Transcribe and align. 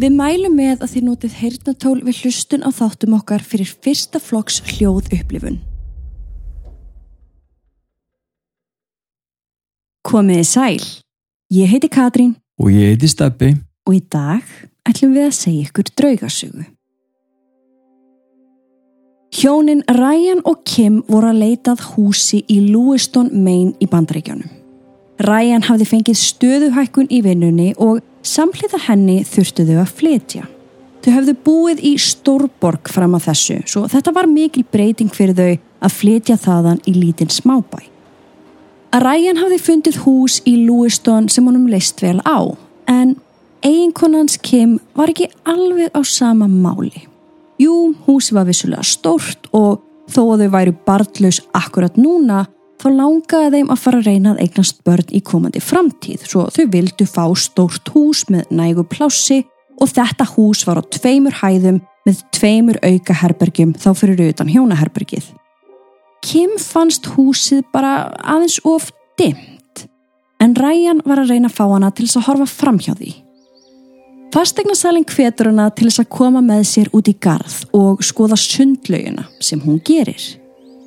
Við 0.00 0.14
mælum 0.16 0.54
með 0.56 0.80
að 0.82 0.94
þið 0.94 1.04
notið 1.06 1.34
heyrnatól 1.36 1.98
við 2.06 2.22
hlustun 2.22 2.64
á 2.64 2.70
þáttum 2.72 3.16
okkar 3.18 3.42
fyrir 3.44 3.68
fyrsta 3.68 4.20
flokks 4.22 4.62
hljóð 4.64 5.10
upplifun. 5.12 5.58
Komiði 10.02 10.46
sæl. 10.48 10.82
Ég 11.52 11.68
heiti 11.68 11.90
Katrín 11.92 12.36
Og 12.58 12.72
ég 12.72 12.94
heiti 12.94 13.08
Steppi. 13.08 13.54
og 13.86 13.94
í 13.94 14.00
dag 14.10 14.42
ætlum 14.88 15.12
við 15.14 15.26
að 15.28 15.36
segja 15.36 15.66
ykkur 15.68 15.90
draugasögu. 15.98 16.64
Hjónin 19.32 19.82
Ryan 19.88 20.42
og 20.44 20.64
Kim 20.64 21.02
voru 21.08 21.30
að 21.32 21.40
leitað 21.40 21.80
húsi 21.94 22.44
í 22.48 22.60
Lewiston, 22.60 23.30
Maine 23.32 23.72
í 23.80 23.86
bandaríkjanum. 23.86 24.50
Ryan 25.20 25.62
hafði 25.62 25.86
fengið 25.88 26.18
stöðuhækkun 26.20 27.08
í 27.10 27.22
vinnunni 27.24 27.72
og 27.78 28.02
samhliða 28.22 28.80
henni 28.86 29.22
þurftu 29.26 29.66
þau 29.68 29.78
að 29.82 29.94
flytja. 29.98 30.48
Þau 31.02 31.10
höfðu 31.16 31.34
búið 31.44 31.80
í 31.82 31.92
Stórborg 31.98 32.90
fram 32.94 33.16
að 33.18 33.26
þessu, 33.30 33.56
svo 33.66 33.88
þetta 33.90 34.14
var 34.14 34.28
mikil 34.30 34.62
breyting 34.70 35.10
fyrir 35.14 35.34
þau 35.34 35.52
að 35.82 35.96
flytja 35.96 36.36
þaðan 36.38 36.78
í 36.86 36.94
lítinn 36.94 37.32
smábæ. 37.32 37.80
Að 38.92 39.06
Ryan 39.06 39.40
hafði 39.40 39.58
fundið 39.64 39.98
hús 40.04 40.38
í 40.46 40.54
Lewiston 40.66 41.30
sem 41.32 41.46
honum 41.48 41.66
leist 41.72 42.02
vel 42.04 42.20
á, 42.22 42.54
en 42.86 43.16
eiginkonans 43.64 44.36
Kim 44.44 44.76
var 44.94 45.10
ekki 45.10 45.30
alveg 45.48 45.90
á 45.96 46.00
sama 46.06 46.46
máli. 46.46 47.08
Jú, 47.62 47.94
húsi 48.06 48.34
var 48.36 48.46
vissulega 48.46 48.84
stórt 48.86 49.48
og 49.56 49.80
þó 50.12 50.22
að 50.34 50.44
þau 50.44 50.52
væri 50.54 50.74
barndlaus 50.86 51.40
akkurat 51.56 51.98
núna, 51.98 52.44
þá 52.82 52.88
langaði 52.96 53.50
þeim 53.54 53.70
að 53.70 53.80
fara 53.82 54.00
að 54.00 54.08
reyna 54.08 54.32
að 54.32 54.42
eignast 54.42 54.82
börn 54.86 55.14
í 55.14 55.20
komandi 55.22 55.62
framtíð, 55.62 56.26
svo 56.26 56.48
þau 56.50 56.64
vildu 56.72 57.06
fá 57.06 57.24
stórt 57.38 57.92
hús 57.94 58.24
með 58.32 58.50
nægu 58.50 58.84
plássi 58.90 59.42
og 59.78 59.90
þetta 59.92 60.26
hús 60.34 60.64
var 60.66 60.82
á 60.82 60.84
tveimur 60.90 61.38
hæðum 61.42 61.80
með 62.06 62.24
tveimur 62.34 62.80
auka 62.82 63.14
herbergjum 63.22 63.76
þá 63.78 63.90
fyrir 63.98 64.32
utan 64.32 64.50
hjónaherbergið. 64.50 65.30
Kim 66.22 66.54
fannst 66.58 67.06
húsið 67.14 67.62
bara 67.74 68.10
aðeins 68.18 68.58
of 68.66 68.90
dimmt, 69.18 69.86
en 70.42 70.54
Ryan 70.58 71.02
var 71.06 71.22
að 71.22 71.34
reyna 71.34 71.50
að 71.50 71.58
fá 71.58 71.64
hana 71.68 71.90
til 71.94 72.08
þess 72.08 72.20
að 72.22 72.28
horfa 72.30 72.50
fram 72.50 72.82
hjá 72.82 72.94
því. 72.98 73.14
Fastegnasalinn 74.32 75.06
hvetur 75.06 75.50
hana 75.50 75.68
til 75.70 75.90
þess 75.90 76.02
að 76.02 76.12
koma 76.14 76.42
með 76.42 76.62
sér 76.70 76.92
út 76.96 77.10
í 77.10 77.14
garð 77.20 77.58
og 77.76 78.02
skoða 78.06 78.38
sundlaugina 78.40 79.26
sem 79.44 79.60
hún 79.62 79.82
gerir. 79.84 80.41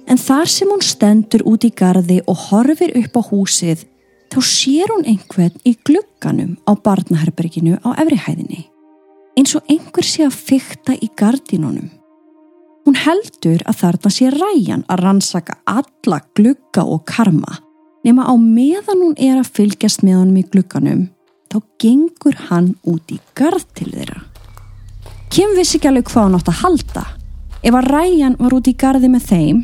En 0.05 0.21
þar 0.21 0.49
sem 0.51 0.69
hún 0.69 0.83
stendur 0.85 1.41
út 1.49 1.65
í 1.65 1.71
garði 1.73 2.19
og 2.29 2.37
horfir 2.51 2.93
upp 2.99 3.17
á 3.17 3.21
húsið, 3.25 3.85
þá 4.29 4.39
sér 4.45 4.93
hún 4.93 5.05
einhvern 5.09 5.57
í 5.65 5.73
glugganum 5.87 6.55
á 6.69 6.77
barnaherberginu 6.77 7.79
á 7.81 7.89
efrihæðinni. 8.03 8.67
Eins 9.35 9.55
og 9.57 9.65
einhver 9.71 10.05
sé 10.05 10.27
að 10.27 10.37
fykta 10.37 10.95
í 10.95 11.09
gardínunum. 11.17 11.89
Hún 12.85 12.97
heldur 13.01 13.63
að 13.65 13.79
þarna 13.81 14.11
sé 14.13 14.29
ræjan 14.29 14.85
að 14.93 15.01
rannsaka 15.01 15.57
alla 15.65 16.21
glugga 16.37 16.85
og 16.85 17.01
karma, 17.09 17.57
nema 18.05 18.29
á 18.29 18.33
meðan 18.37 19.01
hún 19.01 19.17
er 19.17 19.39
að 19.41 19.49
fylgjast 19.57 20.05
með 20.05 20.19
honum 20.21 20.37
í 20.37 20.45
glugganum, 20.53 21.05
þá 21.49 21.57
gengur 21.81 22.37
hann 22.51 22.75
út 22.85 23.09
í 23.09 23.17
garð 23.33 23.65
til 23.73 23.89
þeirra. 23.89 24.21
Kim 25.33 25.55
vissi 25.57 25.79
ekki 25.79 25.89
alveg 25.89 26.11
hvað 26.11 26.27
hann 26.27 26.37
átt 26.37 26.51
að 26.51 26.61
halda. 26.61 27.05
Ef 27.65 27.73
að 27.73 27.87
ræjan 27.89 28.37
var 28.37 28.53
út 28.53 28.69
í 28.69 28.75
garði 28.77 29.09
með 29.09 29.25
þeim, 29.31 29.63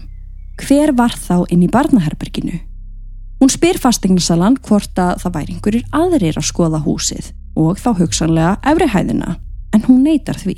hver 0.61 0.93
var 0.97 1.15
þá 1.15 1.45
inn 1.51 1.63
í 1.65 1.69
barnaherberginu? 1.71 2.59
Hún 3.41 3.49
spyr 3.49 3.79
fastegnasalan 3.81 4.59
hvort 4.67 4.99
að 5.01 5.23
það 5.23 5.37
væri 5.37 5.55
einhverjir 5.55 5.95
aðrir 5.97 6.37
að 6.37 6.45
skoða 6.45 6.81
húsið 6.85 7.31
og 7.57 7.79
þá 7.81 7.89
hugsanlega 7.97 8.51
efrihæðina, 8.71 9.35
en 9.73 9.85
hún 9.87 10.03
neytar 10.05 10.37
því. 10.39 10.55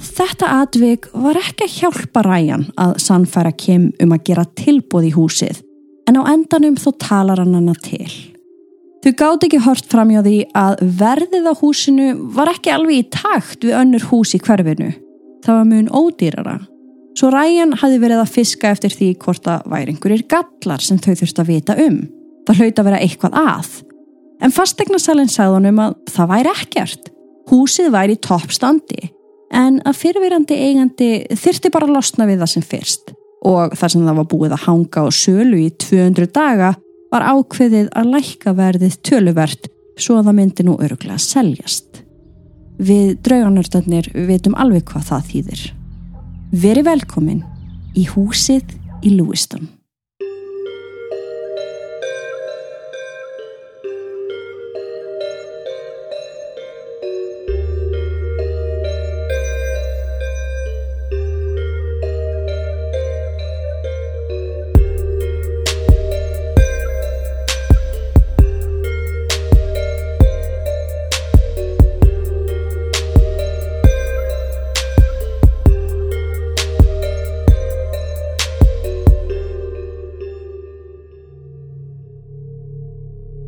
Þetta 0.00 0.48
atvik 0.62 1.06
var 1.12 1.38
ekki 1.38 1.66
að 1.66 1.76
hjálpa 1.76 2.24
ræjan 2.24 2.66
að 2.80 2.96
sannfæra 3.04 3.52
Kim 3.52 3.90
um 4.00 4.14
að 4.16 4.24
gera 4.30 4.46
tilbúð 4.58 5.10
í 5.10 5.14
húsið, 5.14 5.62
en 6.08 6.18
á 6.18 6.22
endanum 6.32 6.78
þó 6.80 6.90
talar 6.98 7.42
hann 7.42 7.56
hana 7.58 7.76
til. 7.78 8.10
Þau 9.00 9.12
gátt 9.16 9.46
ekki 9.46 9.62
hort 9.64 9.86
fram 9.88 10.10
hjá 10.12 10.20
því 10.24 10.38
að 10.56 10.82
verðið 11.00 11.46
á 11.48 11.54
húsinu 11.56 12.08
var 12.36 12.50
ekki 12.52 12.74
alveg 12.74 12.98
í 12.98 13.06
takt 13.14 13.64
við 13.64 13.78
önnur 13.78 14.10
hús 14.10 14.34
í 14.36 14.42
hverfinu. 14.42 14.90
Það 15.44 15.56
var 15.56 15.70
mun 15.70 15.88
ódýrara. 15.88 16.58
Svo 17.20 17.28
Ryan 17.28 17.74
hafði 17.76 17.98
verið 18.00 18.22
að 18.22 18.30
fiska 18.32 18.70
eftir 18.72 18.94
því 18.96 19.06
hvort 19.20 19.48
að 19.52 19.64
væri 19.68 19.92
einhverjir 19.92 20.22
gallar 20.30 20.80
sem 20.80 20.96
þau 20.96 21.10
þurfti 21.20 21.42
að 21.42 21.48
vita 21.50 21.74
um. 21.84 21.98
Það 22.48 22.60
hlaut 22.62 22.78
að 22.80 22.86
vera 22.86 23.00
eitthvað 23.04 23.34
að. 23.36 23.72
En 24.40 24.54
fastegnasalinn 24.56 25.28
sagði 25.28 25.58
honum 25.58 25.80
að 25.84 25.96
það 26.08 26.30
væri 26.30 26.52
ekkert. 26.54 27.10
Húsið 27.50 27.90
væri 27.92 28.14
í 28.16 28.20
toppstandi. 28.24 29.10
En 29.52 29.82
að 29.84 29.98
fyrirverandi 30.00 30.56
eigandi 30.64 31.08
þyrti 31.36 31.72
bara 31.74 31.90
að 31.90 31.98
losna 31.98 32.24
við 32.30 32.40
það 32.40 32.52
sem 32.54 32.64
fyrst. 32.70 33.12
Og 33.50 33.74
þar 33.76 33.92
sem 33.92 34.06
það 34.06 34.20
var 34.22 34.28
búið 34.30 34.54
að 34.56 34.64
hanga 34.64 35.02
á 35.04 35.06
sölu 35.12 35.58
í 35.60 35.66
200 35.76 36.30
daga 36.32 36.70
var 37.12 37.26
ákveðið 37.34 37.90
að 38.00 38.14
lækka 38.14 38.54
verðið 38.56 38.96
töluvert 39.04 39.68
svo 40.00 40.16
að 40.16 40.30
það 40.30 40.38
myndi 40.38 40.64
nú 40.64 40.78
öruglega 40.80 41.20
seljast. 41.20 42.00
Við 42.80 43.18
drauganördarnir 43.28 44.08
veitum 44.14 44.56
alveg 44.56 44.88
hvað 44.88 45.06
það 45.10 45.28
þýðir. 45.34 45.66
Veri 46.50 46.82
velkomin 46.82 47.44
í 47.94 48.08
húsið 48.10 48.72
í 49.06 49.12
Lewiston. 49.14 49.68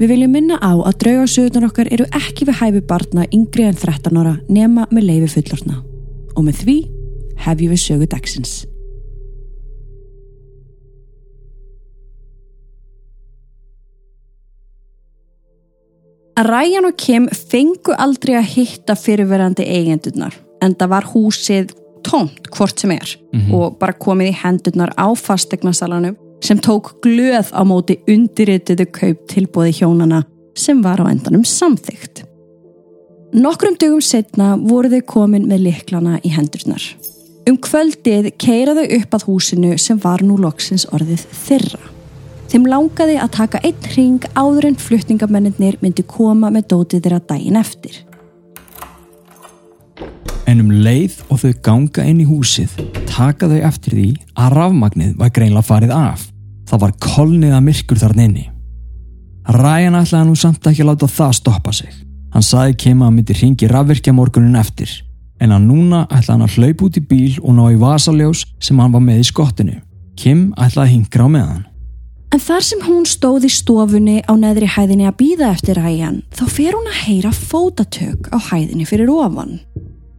Við 0.03 0.11
viljum 0.11 0.33
minna 0.35 0.57
á 0.59 0.75
að 0.83 0.97
draugarsögurnar 0.99 1.69
okkar 1.69 1.89
eru 1.95 2.09
ekki 2.19 2.49
við 2.49 2.57
hæfi 2.59 2.81
barna 2.91 3.23
yngri 3.31 3.69
en 3.69 3.77
13 3.79 4.17
ára 4.19 4.33
nema 4.51 4.89
með 4.91 5.05
leifi 5.07 5.29
fullorna. 5.37 5.77
Og 6.35 6.43
með 6.43 6.57
því 6.65 6.75
hefjum 7.45 7.71
við 7.71 7.81
sögu 7.85 8.09
dagsins. 8.11 8.55
Ryan 16.51 16.91
og 16.91 16.99
Kim 16.99 17.31
fengu 17.31 17.95
aldrei 17.95 18.35
að 18.41 18.51
hitta 18.57 18.99
fyrirverandi 18.99 19.69
eigendurnar 19.71 20.35
en 20.67 20.75
það 20.75 20.95
var 20.97 21.07
húsið 21.13 21.77
tómt 22.03 22.51
hvort 22.51 22.83
sem 22.83 22.91
er 22.97 23.15
og 23.55 23.79
bara 23.79 23.95
komið 23.95 24.33
í 24.33 24.39
hendurnar 24.43 24.97
á 24.99 25.15
fastegnasalanum 25.15 26.19
sem 26.43 26.59
tók 26.59 26.97
glöð 27.05 27.53
á 27.55 27.63
móti 27.63 28.01
undirrituðu 28.11 28.89
kaup 28.91 29.23
tilbúði 29.31 29.77
hjónana 29.79 30.25
sem 30.59 30.83
var 30.83 31.01
á 31.01 31.07
endanum 31.07 31.45
samþygt. 31.47 32.25
Nokkrum 33.33 33.79
dögum 33.81 34.03
setna 34.05 34.57
voru 34.61 34.91
þau 34.93 35.03
komin 35.09 35.47
með 35.49 35.69
liklana 35.69 36.19
í 36.21 36.33
hendurnar. 36.35 36.83
Um 37.49 37.57
kvöldið 37.59 38.29
keiraðu 38.39 38.85
upp 38.99 39.17
að 39.17 39.27
húsinu 39.31 39.79
sem 39.81 39.99
var 40.03 40.23
nú 40.23 40.37
loksins 40.39 40.85
orðið 40.93 41.25
þyrra. 41.47 41.81
Þeim 42.53 42.67
langaði 42.69 43.17
að 43.17 43.33
taka 43.39 43.61
einn 43.65 43.89
ring 43.97 44.27
áður 44.37 44.69
en 44.69 44.77
flutningamennir 44.77 45.79
myndi 45.81 46.05
koma 46.05 46.53
með 46.53 46.69
dótið 46.75 47.07
þeirra 47.07 47.23
daginn 47.31 47.57
eftir. 47.57 48.03
En 50.47 50.61
um 50.61 50.75
leið 50.85 51.23
og 51.31 51.41
þau 51.41 51.53
ganga 51.65 52.05
inn 52.05 52.21
í 52.21 52.29
húsið 52.29 52.77
taka 53.13 53.49
þau 53.49 53.61
eftir 53.69 53.97
því 53.97 54.11
að 54.37 54.55
rafmagnið 54.59 55.17
var 55.21 55.33
greinlega 55.35 55.69
farið 55.69 55.97
af. 55.97 56.29
Það 56.73 56.81
var 56.81 56.93
kolniða 57.05 57.59
myrkur 57.61 57.99
þarna 58.01 58.25
inni. 58.25 58.47
Ryan 59.53 59.99
ætlaði 59.99 60.29
nú 60.31 60.37
samt 60.41 60.65
ekki 60.71 60.87
láta 60.89 61.05
það 61.11 61.35
stoppa 61.37 61.73
sig. 61.77 61.91
Hann 62.33 62.47
saði 62.47 62.79
Kim 62.81 63.03
að 63.05 63.11
myndi 63.19 63.37
ringi 63.37 63.69
rafvirkja 63.69 64.15
morgunin 64.17 64.57
eftir. 64.57 64.89
En 65.37 65.53
að 65.53 65.67
núna 65.67 66.07
ætlaði 66.07 66.33
hann 66.33 66.47
að 66.47 66.57
hlaupa 66.57 66.87
út 66.87 66.97
í 66.97 67.03
bíl 67.11 67.35
og 67.43 67.59
ná 67.59 67.67
í 67.75 67.77
vasaljós 67.77 68.47
sem 68.57 68.81
hann 68.81 68.95
var 68.95 69.05
með 69.05 69.21
í 69.21 69.29
skottinu. 69.29 69.77
Kim 70.17 70.49
ætlaði 70.57 70.87
að 70.87 70.93
hingra 70.95 71.29
á 71.29 71.35
meðan. 71.37 71.63
En 72.33 72.41
þar 72.41 72.65
sem 72.65 72.81
hún 72.87 73.05
stóð 73.05 73.45
í 73.45 73.53
stofunni 73.53 74.23
á 74.25 74.33
neðri 74.33 74.71
hæðinni 74.73 75.05
að 75.11 75.19
býða 75.19 75.53
eftir 75.53 75.77
Ryan, 75.77 76.23
þá 76.33 76.47
fer 76.49 76.73
hún 76.73 76.89
að 76.89 77.03
heyra 77.05 77.33
fótatök 77.37 78.33
á 78.33 78.41
hæðinni 78.49 78.89
fyrir 78.89 79.13
ofan. 79.13 79.59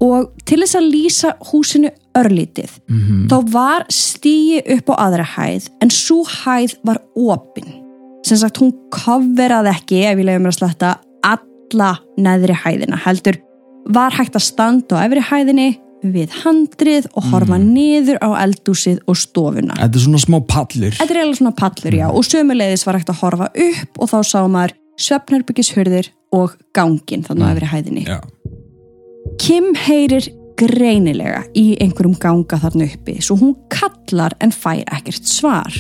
Og 0.04 0.34
til 0.48 0.60
þess 0.64 0.78
að 0.80 0.90
lýsa 0.92 1.32
húsinu 1.52 1.92
örlítið, 2.18 2.74
þá 3.32 3.38
var 3.54 3.86
stíi 3.94 4.60
upp 4.76 4.92
á 4.94 5.08
aðra 5.08 5.26
hæð, 5.36 5.70
en 5.82 5.94
svo 5.94 6.22
hæð 6.28 6.76
var 6.86 7.00
opin. 7.16 7.80
Sem 8.28 8.40
sagt, 8.40 8.60
hún 8.62 8.74
kofveraði 8.94 9.72
ekki, 9.72 10.04
ef 10.04 10.20
ég 10.20 10.28
leiðum 10.28 10.46
mér 10.46 10.54
að 10.54 10.60
sletta, 10.60 10.92
alla 11.24 11.94
neðri 12.20 12.56
hæðina, 12.56 13.00
heldur 13.06 13.40
var 13.92 14.16
hægt 14.16 14.38
að 14.38 14.46
standa 14.46 15.00
á 15.00 15.04
efri 15.08 15.24
hæðinni 15.28 15.70
við 16.04 16.36
handrið 16.44 17.08
og 17.16 17.30
horfa 17.32 17.58
niður 17.62 18.20
á 18.20 18.30
eldúsið 18.44 19.00
og 19.08 19.18
stofuna. 19.20 19.78
Þetta 19.80 20.00
er 20.00 20.06
svona 20.06 20.22
smá 20.24 20.38
pallur 20.44 20.96
Þetta 20.98 21.08
er 21.08 21.20
eiginlega 21.22 21.40
svona 21.40 21.56
pallur, 21.60 21.98
já, 22.00 22.08
og 22.12 22.28
sömuleiðis 22.28 22.86
var 22.88 23.00
hægt 23.00 23.12
að 23.14 23.22
horfa 23.24 23.50
upp 23.68 24.00
og 24.04 24.12
þá 24.12 24.18
sá 24.28 24.40
maður 24.52 24.76
svefnherbyggishurðir 25.04 26.12
og 26.36 26.58
gangin 26.76 27.24
þannig 27.26 27.48
á 27.48 27.52
efri 27.56 27.72
hæðinni. 27.72 28.06
Já. 28.08 28.20
Kim 29.41 29.71
heyrir 29.77 30.27
greinilega 30.59 31.44
í 31.57 31.74
einhverjum 31.81 32.15
ganga 32.21 32.59
þarna 32.62 32.88
uppi 32.91 33.18
svo 33.24 33.38
hún 33.39 33.56
kallar 33.74 34.35
en 34.44 34.53
fær 34.53 34.83
ekkert 34.94 35.27
svar. 35.30 35.74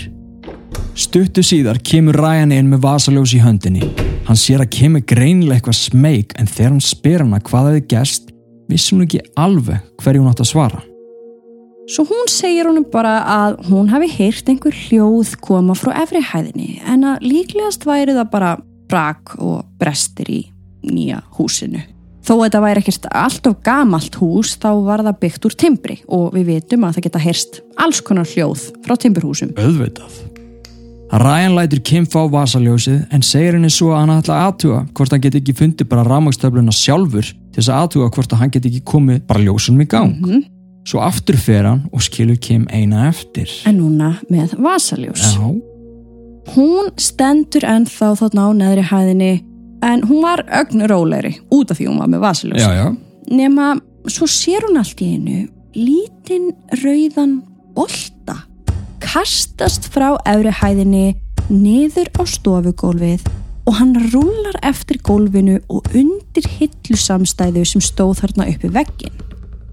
Stuttu 0.97 1.43
síðar 1.45 1.79
kemur 1.85 2.17
Ryan 2.17 2.53
inn 2.53 2.71
með 2.71 2.83
vasaljós 2.85 3.33
í 3.37 3.41
höndinni. 3.43 3.87
Hann 4.27 4.39
sér 4.39 4.63
að 4.63 4.71
Kim 4.77 4.97
er 4.97 5.05
greinilega 5.09 5.59
eitthvað 5.59 5.79
smeyk 5.79 6.33
en 6.39 6.49
þegar 6.49 6.71
hann 6.71 6.83
spyr 6.85 7.23
hana 7.25 7.41
hvað 7.43 7.69
hefði 7.69 7.85
gerst, 7.93 8.33
vissi 8.71 8.95
hún 8.95 9.05
ekki 9.05 9.23
alveg 9.39 9.85
hverju 10.01 10.23
hún 10.23 10.31
átt 10.31 10.43
að 10.43 10.51
svara. 10.53 10.83
Svo 11.93 12.05
hún 12.07 12.29
segir 12.31 12.69
honum 12.69 12.85
bara 12.91 13.17
að 13.27 13.57
hún 13.67 13.89
hafi 13.91 14.07
heyrt 14.13 14.47
einhver 14.49 14.75
hljóð 14.85 15.33
koma 15.43 15.75
frá 15.75 15.91
efri 16.05 16.21
hæðinni 16.23 16.77
en 16.87 17.03
að 17.09 17.25
líklegast 17.27 17.83
væri 17.89 18.15
það 18.15 18.29
bara 18.31 18.53
brak 18.89 19.35
og 19.41 19.65
brestir 19.81 20.29
í 20.31 20.41
nýja 20.87 21.19
húsinu. 21.35 21.83
Þó 22.23 22.33
að 22.37 22.43
þetta 22.45 22.61
væri 22.63 22.81
ekkert 22.83 23.07
alltof 23.11 23.55
gamalt 23.65 24.15
hús 24.21 24.53
þá 24.55 24.69
var 24.85 25.03
það 25.03 25.17
byggt 25.23 25.47
úr 25.49 25.55
timbri 25.59 25.97
og 26.07 26.29
við 26.35 26.53
vitum 26.53 26.85
að 26.87 26.95
það 26.97 27.07
geta 27.07 27.23
heyrst 27.23 27.59
alls 27.83 27.99
konar 28.05 28.29
hljóð 28.29 28.69
frá 28.85 28.95
timburhúsum. 28.95 29.51
Öðvitað. 29.59 30.21
Ryan 31.13 31.53
lætur 31.53 31.83
Kim 31.85 32.07
fá 32.09 32.23
vasaljósið 32.31 33.03
en 33.13 33.21
segir 33.21 33.57
henni 33.57 33.69
svo 33.69 33.91
að 33.93 33.99
hann 34.01 34.13
ætla 34.15 34.37
að 34.37 34.47
aðtuga 34.47 34.79
hvort 34.97 35.13
hann 35.13 35.21
get 35.21 35.35
ekki 35.37 35.53
fundið 35.59 35.89
bara 35.91 36.07
rámagstöfluna 36.07 36.73
sjálfur 36.73 37.27
til 37.27 37.59
þess 37.59 37.69
að 37.69 37.83
aðtuga 37.83 38.07
hvort 38.15 38.37
hann 38.39 38.53
get 38.55 38.65
ekki 38.71 38.81
komið 38.87 39.19
bara 39.27 39.43
ljósunum 39.43 39.83
í 39.83 39.89
gang. 39.91 40.15
Mhm. 40.23 40.47
Svo 40.87 40.99
aftur 40.99 41.37
fer 41.39 41.67
hann 41.67 41.85
og 41.93 42.01
skilur 42.03 42.39
Kim 42.41 42.65
eina 42.71 43.07
eftir. 43.11 43.51
En 43.67 43.77
núna 43.79 44.17
með 44.31 44.55
vasaljós. 44.59 45.21
Já, 45.35 45.53
Hún 46.51 46.91
stendur 46.99 47.63
ennþá 47.63 48.09
þarna 48.19 48.43
á 48.43 48.49
neðri 48.51 48.83
hæðinni 48.89 49.31
en 49.83 50.05
hún 50.07 50.23
var 50.23 50.45
ögn 50.47 50.85
rólegri 50.89 51.35
út 51.51 51.71
af 51.71 51.79
því 51.79 51.89
hún 51.89 51.99
var 51.99 52.11
með 52.11 52.55
já. 52.55 52.95
Nema 53.31 53.75
svo 54.07 54.27
sér 54.27 54.65
hún 54.67 54.79
allt 54.79 55.01
í 55.01 55.13
einu 55.15 55.47
lítinn 55.73 56.51
rauðan 56.83 57.41
bolta 57.75 58.43
kastast 59.03 59.89
frá 59.93 60.13
efri 60.29 60.51
hæðinni 60.53 61.05
niður 61.49 62.09
á 62.17 62.21
stofugólfið 62.29 63.25
og 63.67 63.77
hann 63.79 63.93
rúlar 64.11 64.57
eftir 64.65 64.99
gólfinu 65.03 65.59
og 65.71 65.87
undir 65.95 66.47
hillusamstæðu 66.57 67.63
sem 67.67 67.83
stóð 67.83 68.23
þarna 68.23 68.49
uppi 68.51 68.71
veggin. 68.73 69.21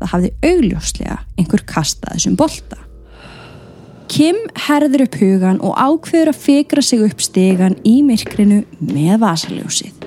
Það 0.00 0.12
hafði 0.12 0.30
augljóslega 0.50 1.16
einhver 1.38 1.64
kastað 1.68 2.16
þessum 2.16 2.38
bolta. 2.38 2.78
Kim 4.10 4.38
herður 4.66 5.06
upp 5.06 5.18
hugan 5.20 5.60
og 5.62 5.76
ákveður 5.78 6.32
að 6.32 6.42
fikra 6.44 6.82
sig 6.82 7.02
upp 7.06 7.22
stegan 7.22 7.76
í 7.86 8.00
myrkrinu 8.06 8.64
með 8.80 9.20
vasaljósið. 9.22 9.99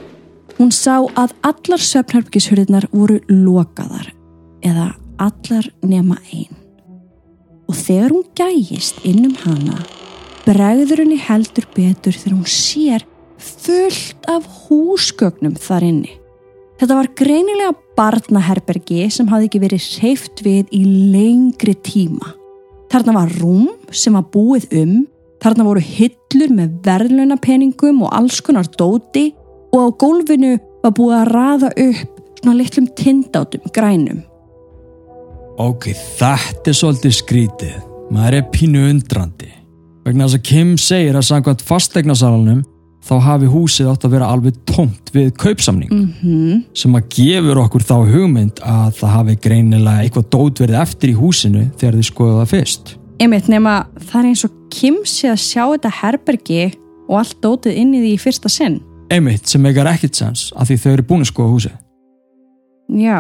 Hún 0.59 0.69
sá 0.69 1.00
að 1.17 1.33
allar 1.41 1.81
svefnherbyggishurðirnar 1.81 2.89
voru 2.94 3.17
lokaðar 3.29 4.11
eða 4.63 4.91
allar 5.21 5.69
nema 5.81 6.19
einn. 6.31 6.53
Og 7.69 7.77
þegar 7.79 8.13
hún 8.13 8.27
gægist 8.38 9.00
inn 9.07 9.25
um 9.29 9.35
hana, 9.45 9.79
bregður 10.45 11.03
henni 11.03 11.17
heldur 11.17 11.65
betur 11.73 12.13
þegar 12.13 12.38
hún 12.38 12.50
sér 12.50 13.07
fullt 13.44 14.29
af 14.29 14.45
húsgögnum 14.67 15.55
þar 15.59 15.88
inni. 15.89 16.13
Þetta 16.79 16.97
var 16.99 17.09
greinilega 17.17 17.73
barnaherbergi 17.97 19.07
sem 19.13 19.29
hafði 19.31 19.49
ekki 19.49 19.63
verið 19.63 19.89
hreift 19.97 20.41
við 20.45 20.71
í 20.75 20.83
lengri 21.13 21.75
tíma. 21.85 22.33
Þarna 22.94 23.15
var 23.17 23.38
rúm 23.39 23.69
sem 23.95 24.13
var 24.13 24.25
búið 24.33 24.67
um, 24.77 24.97
þarna 25.41 25.65
voru 25.65 25.81
hillur 25.83 26.53
með 26.53 26.75
verðlunapenningum 26.85 28.03
og 28.06 28.13
alls 28.13 28.41
konar 28.45 28.69
dóti 28.77 29.31
og 29.73 29.79
á 29.81 29.87
gólfinu 29.99 30.57
var 30.83 30.93
búið 30.97 31.17
að 31.19 31.31
raða 31.33 31.71
upp 31.87 32.21
svona 32.41 32.57
litlum 32.59 32.87
tindátum 32.97 33.73
grænum. 33.73 34.21
Ok, 35.61 35.91
þetta 36.17 36.71
er 36.71 36.77
svolítið 36.77 37.17
skrítið. 37.17 37.75
Maður 38.13 38.39
er 38.39 38.47
pínu 38.53 38.85
undrandi. 38.89 39.49
Vegna 40.03 40.27
þess 40.27 40.39
að 40.39 40.47
Kim 40.49 40.71
segir 40.81 41.17
að 41.17 41.27
samkvæmt 41.29 41.63
fastegnasalanum 41.63 42.63
þá 43.03 43.13
hafi 43.23 43.49
húsið 43.51 43.89
átt 43.91 44.05
að 44.07 44.15
vera 44.15 44.29
alveg 44.31 44.59
tómt 44.69 45.11
við 45.15 45.33
kaupsamning 45.39 45.91
Mm 45.91 46.61
sem 46.73 46.95
að 46.95 47.07
gefur 47.15 47.59
okkur 47.63 47.83
þá 47.83 47.95
hugmynd 48.11 48.61
að 48.63 48.95
það 48.99 49.13
hafi 49.17 49.35
greinilega 49.43 50.03
eitthvað 50.03 50.29
dót 50.35 50.61
verið 50.63 50.79
eftir 50.81 51.11
í 51.11 51.17
húsinu 51.17 51.65
þegar 51.79 51.97
þið 51.99 52.07
skoðu 52.07 52.37
það 52.39 52.53
fyrst. 52.53 52.95
Einmitt 53.21 53.49
nema 53.51 53.75
það 53.99 54.19
er 54.19 54.29
eins 54.31 54.45
og 54.47 54.55
Kim 54.73 54.97
sé 55.05 55.29
að 55.31 55.43
sjá 55.43 55.63
þetta 55.63 55.91
herbergi 56.01 56.63
og 57.07 57.19
allt 57.19 57.37
dótið 57.43 57.77
inn 57.77 57.93
í 57.93 58.01
því 58.01 58.13
í 58.15 58.21
fyrsta 58.23 58.51
sinn. 58.51 58.79
Einmitt 59.11 59.47
sem 59.51 59.61
meikar 59.61 59.88
ekkert 59.91 60.15
sens 60.17 60.47
að 60.57 60.71
því 60.71 60.77
þau 60.83 60.91
eru 60.95 61.05
búin 61.09 61.23
að 61.25 61.29
skoða 61.29 61.53
húsið. 61.53 61.75
Já, 62.94 63.19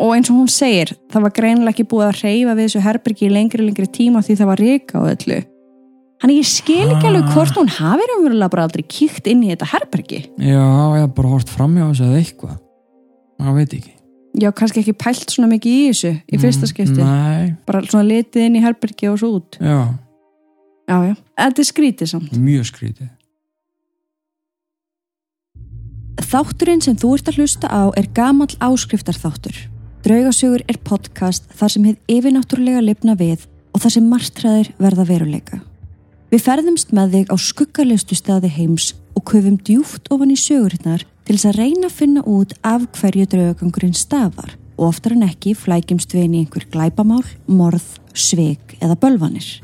og 0.00 0.10
eins 0.16 0.30
og 0.30 0.36
hún 0.40 0.50
segir, 0.52 0.92
það 1.12 1.24
var 1.26 1.34
greinilega 1.36 1.72
ekki 1.74 1.86
búið 1.90 2.08
að 2.10 2.18
reyfa 2.24 2.56
við 2.58 2.66
þessu 2.66 2.82
herbergi 2.84 3.26
í 3.26 3.32
lengri 3.32 3.64
lengri 3.66 3.88
tíma 3.94 4.22
því 4.26 4.36
það 4.40 4.50
var 4.50 4.62
rika 4.64 5.00
og 5.00 5.08
öllu. 5.14 5.38
Hann 6.20 6.34
ég 6.34 6.44
skil 6.44 6.90
ekki 6.92 7.08
alveg 7.08 7.30
hvort 7.32 7.56
hún 7.56 7.70
hafi 7.72 8.08
raunverulega 8.10 8.52
bara 8.52 8.66
aldrei 8.68 8.82
kíkt 8.84 9.30
inn 9.32 9.46
í 9.46 9.52
þetta 9.54 9.70
herbergi. 9.72 10.18
Já, 10.36 10.60
ég 10.98 11.06
hef 11.06 11.14
bara 11.16 11.30
hort 11.32 11.48
framjá 11.52 11.86
þessu 11.88 12.08
eða 12.10 12.18
eitthvað. 12.20 12.58
Það 13.40 13.56
veit 13.56 13.76
ekki. 13.78 13.94
Já, 14.40 14.50
kannski 14.54 14.82
ekki 14.84 14.94
pælt 15.00 15.32
svona 15.32 15.48
mikið 15.50 15.78
í 15.78 15.86
þessu 15.88 16.10
í 16.36 16.40
fyrsta 16.42 16.68
skipti. 16.70 17.00
Nei, 17.00 17.54
Bara 17.66 17.80
svona 17.88 18.04
litið 18.06 18.44
inn 18.46 18.58
í 18.60 18.62
herbergi 18.62 19.08
og 19.10 19.16
svo 19.22 19.32
út. 19.40 19.56
já, 19.60 19.80
Já, 20.90 20.96
já. 21.06 21.14
Þetta 21.38 21.62
er 21.62 21.66
skrítið 21.70 22.08
samt. 22.12 22.32
mjög 22.36 22.66
skrítið. 22.68 23.08
Þátturinn 26.26 26.82
sem 26.84 26.96
þú 26.98 27.14
ert 27.16 27.30
að 27.30 27.40
hlusta 27.40 27.70
á 27.70 27.82
er 27.96 28.08
gamall 28.14 28.52
áskriftarþáttur. 28.60 29.56
Draugasögur 30.04 30.62
er 30.68 30.78
podcast 30.84 31.48
þar 31.56 31.72
sem 31.74 31.88
hefð 31.88 32.14
yfirnáttúrulega 32.14 32.82
lifna 32.84 33.16
við 33.18 33.46
og 33.74 33.82
þar 33.82 33.94
sem 33.96 34.08
margtræðir 34.10 34.72
verða 34.80 35.06
veruleika. 35.08 35.60
Við 36.30 36.44
ferðumst 36.46 36.92
með 36.94 37.14
þig 37.16 37.32
á 37.32 37.36
skuggarlegustu 37.42 38.18
staði 38.18 38.50
heims 38.54 38.92
og 39.18 39.24
köfum 39.30 39.56
djúft 39.58 40.10
ofan 40.14 40.32
í 40.34 40.38
sögurinnar 40.38 41.02
til 41.26 41.36
þess 41.36 41.48
að 41.50 41.58
reyna 41.58 41.88
að 41.88 41.96
finna 41.98 42.22
út 42.26 42.54
af 42.66 42.86
hverju 42.98 43.26
draugagangurinn 43.32 43.96
stafar 43.98 44.54
og 44.80 44.86
oftar 44.88 45.16
en 45.16 45.26
ekki 45.26 45.56
flækjumst 45.58 46.14
við 46.14 46.26
inn 46.26 46.36
í 46.38 46.44
einhver 46.44 46.64
glæpamál, 46.72 47.24
morð, 47.46 47.84
sveik 48.14 48.78
eða 48.80 48.96
bölvanir. 49.00 49.58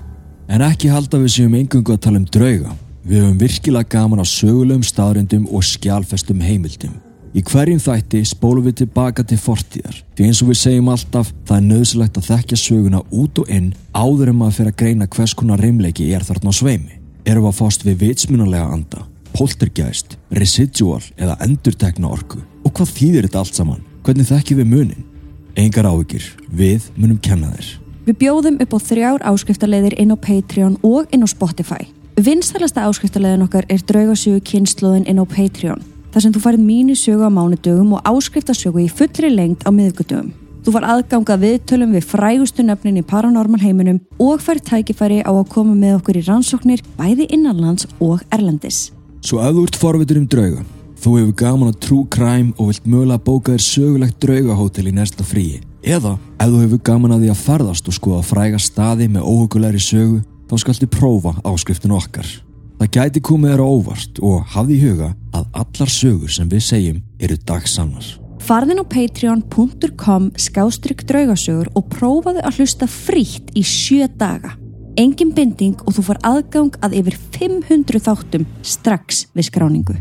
En 0.52 0.62
ekki 0.62 0.92
halda 0.92 1.22
við 1.22 1.38
séum 1.38 1.56
engungu 1.58 1.94
að 1.94 2.02
tala 2.04 2.20
um 2.20 2.26
drauga. 2.28 2.74
Við 3.06 3.20
höfum 3.22 3.36
virkilega 3.38 3.86
gaman 3.86 4.18
á 4.18 4.26
sögulegum 4.26 4.82
staðrindum 4.82 5.44
og 5.54 5.62
skjálfestum 5.62 6.40
heimildum. 6.42 6.96
Í 7.36 7.42
hverjum 7.46 7.78
þætti 7.78 8.22
spólum 8.26 8.64
við 8.66 8.80
tilbaka 8.80 9.22
til 9.22 9.38
fortíðar. 9.38 10.00
Því 10.18 10.26
eins 10.26 10.40
og 10.42 10.50
við 10.50 10.58
segjum 10.58 10.88
alltaf, 10.90 11.30
það 11.46 11.60
er 11.60 11.66
nöðsilegt 11.68 12.18
að 12.18 12.28
þekkja 12.32 12.58
söguna 12.58 13.02
út 13.14 13.38
og 13.38 13.52
inn 13.52 13.68
áður 13.94 14.32
en 14.32 14.38
maður 14.40 14.56
fyrir 14.56 14.72
að 14.72 14.78
greina 14.80 15.08
hvers 15.14 15.34
konar 15.38 15.62
reymleiki 15.62 16.08
er 16.16 16.26
þarna 16.26 16.50
á 16.50 16.58
sveimi. 16.58 16.98
Erum 17.22 17.46
við 17.46 17.50
að 17.52 17.58
fást 17.60 17.86
við 17.86 18.02
vitsmunalega 18.02 18.74
anda, 18.74 19.06
poltergeist, 19.36 20.18
residual 20.34 21.02
eða 21.14 21.38
endurtekna 21.46 22.10
orku? 22.10 22.42
Og 22.66 22.74
hvað 22.74 22.94
þýðir 22.96 23.28
þetta 23.28 23.42
allt 23.44 23.60
saman? 23.60 23.84
Hvernig 24.02 24.30
þekkjum 24.32 24.62
við 24.64 24.72
munin? 24.72 25.10
Engar 25.54 25.86
áhyggjur, 25.92 26.26
við 26.50 26.90
munum 26.96 27.22
kenna 27.22 27.52
þér. 27.54 27.70
Við 28.06 28.18
bjóðum 28.24 28.58
upp 28.62 28.74
á 28.74 28.78
þrjár 28.90 29.28
áskriftarleiðir 29.30 29.98
inn 30.02 30.14
á 30.14 30.18
Patreon 30.18 30.80
og 30.86 31.06
inn 31.14 31.22
á 31.22 31.28
Spotify. 31.30 31.86
Vinstælasta 32.16 32.80
áskriftarleiðin 32.88 33.44
okkar 33.44 33.66
er 33.68 33.82
draugasögu 33.84 34.40
kynnslóðin 34.48 35.02
inn 35.04 35.18
á 35.20 35.28
Patreon. 35.28 35.82
Þar 36.14 36.22
sem 36.24 36.32
þú 36.32 36.40
farið 36.46 36.62
mínu 36.64 36.94
sögu 36.96 37.26
á 37.28 37.30
mánudögum 37.30 37.90
og 37.92 38.06
áskriftarsögu 38.08 38.80
í 38.80 38.88
fullri 38.88 39.28
lengt 39.28 39.66
á 39.68 39.70
miðgudögum. 39.70 40.30
Þú 40.64 40.72
far 40.72 40.86
aðganga 40.94 41.36
viðtölum 41.42 41.90
við 41.92 42.06
frægustu 42.08 42.64
nöfnin 42.64 42.96
í 42.96 43.04
paranormal 43.04 43.60
heiminum 43.60 43.98
og 44.16 44.40
fær 44.40 44.62
tækifæri 44.64 45.18
á 45.28 45.30
að 45.30 45.50
koma 45.52 45.74
með 45.76 45.98
okkur 45.98 46.16
í 46.16 46.22
rannsóknir 46.24 46.80
bæði 46.96 47.26
innanlands 47.36 47.84
og 48.00 48.24
erlendis. 48.32 48.94
Svo 49.20 49.42
ef 49.44 49.52
þú 49.52 49.66
ert 49.68 49.76
forvitur 49.76 50.20
um 50.22 50.24
drauga, 50.32 50.64
þú 50.96 51.18
hefur 51.18 51.36
gaman 51.42 51.74
að 51.74 51.80
true 51.84 52.06
crime 52.08 52.54
og 52.56 52.70
vilt 52.70 52.88
mögulega 52.88 53.24
bóka 53.28 53.52
þér 53.52 53.66
sögulegt 53.66 54.16
draugahótel 54.24 54.86
í 54.88 54.94
næsta 54.96 55.26
fríi, 55.26 55.60
eða 55.84 56.16
ef 56.40 56.48
þú 56.48 56.64
hefur 56.64 56.82
gaman 56.88 57.18
að 57.18 57.26
því 57.26 57.34
að 57.34 57.44
ferðast 57.44 57.92
og 57.92 57.98
skoða 58.00 58.22
fræga 58.24 58.62
staði 58.62 59.10
með 59.12 59.28
óhugulegri 59.28 59.84
sögu, 59.84 60.22
þá 60.50 60.56
skaltu 60.62 60.88
prófa 60.90 61.34
áskriftin 61.46 61.94
okkar. 61.96 62.28
Það 62.76 62.92
gæti 62.92 63.22
komið 63.24 63.54
þér 63.54 63.62
á 63.64 63.66
óvart 63.66 64.18
og 64.20 64.52
hafði 64.52 64.76
í 64.76 64.82
huga 64.84 65.10
að 65.36 65.46
allar 65.62 65.92
sögur 65.92 66.32
sem 66.32 66.48
við 66.50 66.64
segjum 66.66 67.02
eru 67.22 67.38
dagsannar. 67.48 68.08
Farðin 68.46 68.82
á 68.82 68.84
patreon.com 68.84 70.28
skástrygg 70.38 71.06
draugasögur 71.08 71.72
og 71.74 71.88
prófaðu 71.90 72.44
að 72.44 72.60
hlusta 72.60 72.86
frítt 72.90 73.50
í 73.56 73.64
sjö 73.64 74.06
daga. 74.20 74.52
Engin 74.96 75.32
binding 75.36 75.80
og 75.84 75.96
þú 75.96 76.04
far 76.10 76.20
aðgang 76.24 76.76
að 76.84 77.00
yfir 77.00 77.16
500 77.36 78.04
þáttum 78.06 78.46
strax 78.64 79.24
við 79.36 79.50
skráningu. 79.50 79.96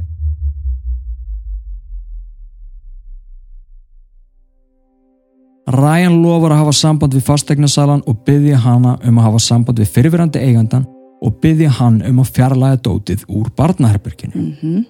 Ryan 5.75 6.19
lofar 6.21 6.53
að 6.55 6.61
hafa 6.63 6.73
samband 6.77 7.15
við 7.15 7.23
fastegnasalan 7.25 8.03
og 8.07 8.19
byggja 8.27 8.59
hana 8.63 8.97
um 9.03 9.17
að 9.19 9.27
hafa 9.29 9.39
samband 9.43 9.79
við 9.81 9.93
fyrirverandi 9.95 10.41
eigandan 10.41 10.85
og 11.25 11.39
byggja 11.41 11.71
hann 11.79 12.01
um 12.05 12.19
að 12.21 12.31
fjarlæga 12.35 12.81
dótið 12.85 13.25
úr 13.27 13.49
barnaherberginu. 13.57 14.35
Mm 14.35 14.53
-hmm. 14.61 14.85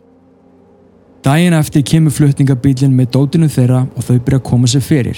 Dægin 1.25 1.53
eftir 1.53 1.81
kemur 1.81 2.11
flutningabílinn 2.11 2.93
með 2.93 3.07
dótinu 3.15 3.47
þeirra 3.49 3.87
og 3.95 4.03
þau 4.03 4.19
byrja 4.19 4.39
að 4.39 4.43
koma 4.49 4.67
sér 4.67 4.81
fyrir. 4.81 5.17